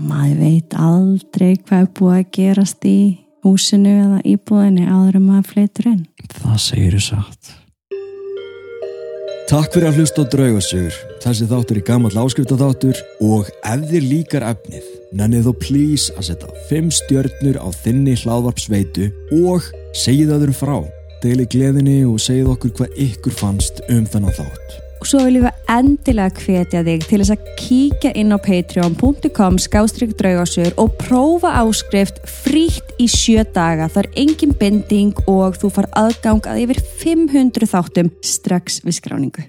maður 0.08 0.40
veit 0.40 0.78
aldrei 0.86 1.50
hvað 1.58 1.82
er 1.82 1.90
búið 2.00 2.16
að 2.22 2.32
gerast 2.38 2.88
í 2.88 2.96
húsinu 3.44 3.92
eða 3.92 4.22
íbúðinni 4.32 4.88
áður 4.88 5.20
en 5.20 5.28
maður 5.28 5.52
fleitur 5.52 5.90
inn 5.92 6.02
Það 6.38 6.56
segir 6.64 6.96
þið 6.96 7.06
satt 7.10 7.52
Takk 9.44 9.74
fyrir 9.74 9.90
að 9.90 9.98
hlusta 10.00 10.22
á 10.24 10.30
draugasögur. 10.32 10.94
Þessi 11.20 11.46
þáttur 11.50 11.76
er 11.76 11.84
gammal 11.84 12.16
áskriftaþáttur 12.16 13.00
og 13.28 13.50
ef 13.60 13.82
þér 13.90 14.06
líkar 14.08 14.46
efnið, 14.48 14.86
nennið 15.12 15.48
þó 15.48 15.52
please 15.62 16.14
að 16.18 16.30
setja 16.30 16.52
5 16.70 16.92
stjörnur 17.00 17.58
á 17.60 17.68
þinni 17.84 18.14
hlaðvarpsveitu 18.22 19.10
og 19.44 19.68
segið 19.96 20.34
öðrum 20.38 20.56
frá. 20.56 20.78
Deili 21.24 21.46
gleðinni 21.48 22.00
og 22.08 22.18
segið 22.20 22.50
okkur 22.54 22.72
hvað 22.78 22.98
ykkur 23.06 23.36
fannst 23.36 23.84
um 23.88 24.08
þennan 24.08 24.34
þátt. 24.36 24.80
og 25.04 25.08
svo 25.10 25.20
viljum 25.26 25.44
við 25.44 25.72
endilega 25.74 26.40
hvetja 26.40 26.80
þig 26.86 27.02
til 27.04 27.18
þess 27.20 27.32
að 27.34 27.48
kíkja 27.60 28.12
inn 28.16 28.32
á 28.32 28.38
patreon.com 28.40 29.58
skástrygg 29.60 30.14
draugasögur 30.16 30.78
og 30.80 30.94
prófa 30.96 31.50
áskrift 31.60 32.22
frítt 32.24 32.94
í 32.96 33.10
sjö 33.12 33.44
daga 33.44 33.90
það 33.92 34.06
er 34.06 34.12
engin 34.24 34.56
binding 34.56 35.26
og 35.28 35.60
þú 35.60 35.74
far 35.76 35.90
aðgang 35.92 36.48
að 36.48 36.62
yfir 36.64 36.80
500 37.04 37.68
þáttum 37.74 38.14
strax 38.24 38.80
við 38.86 39.02
skráningu 39.02 39.44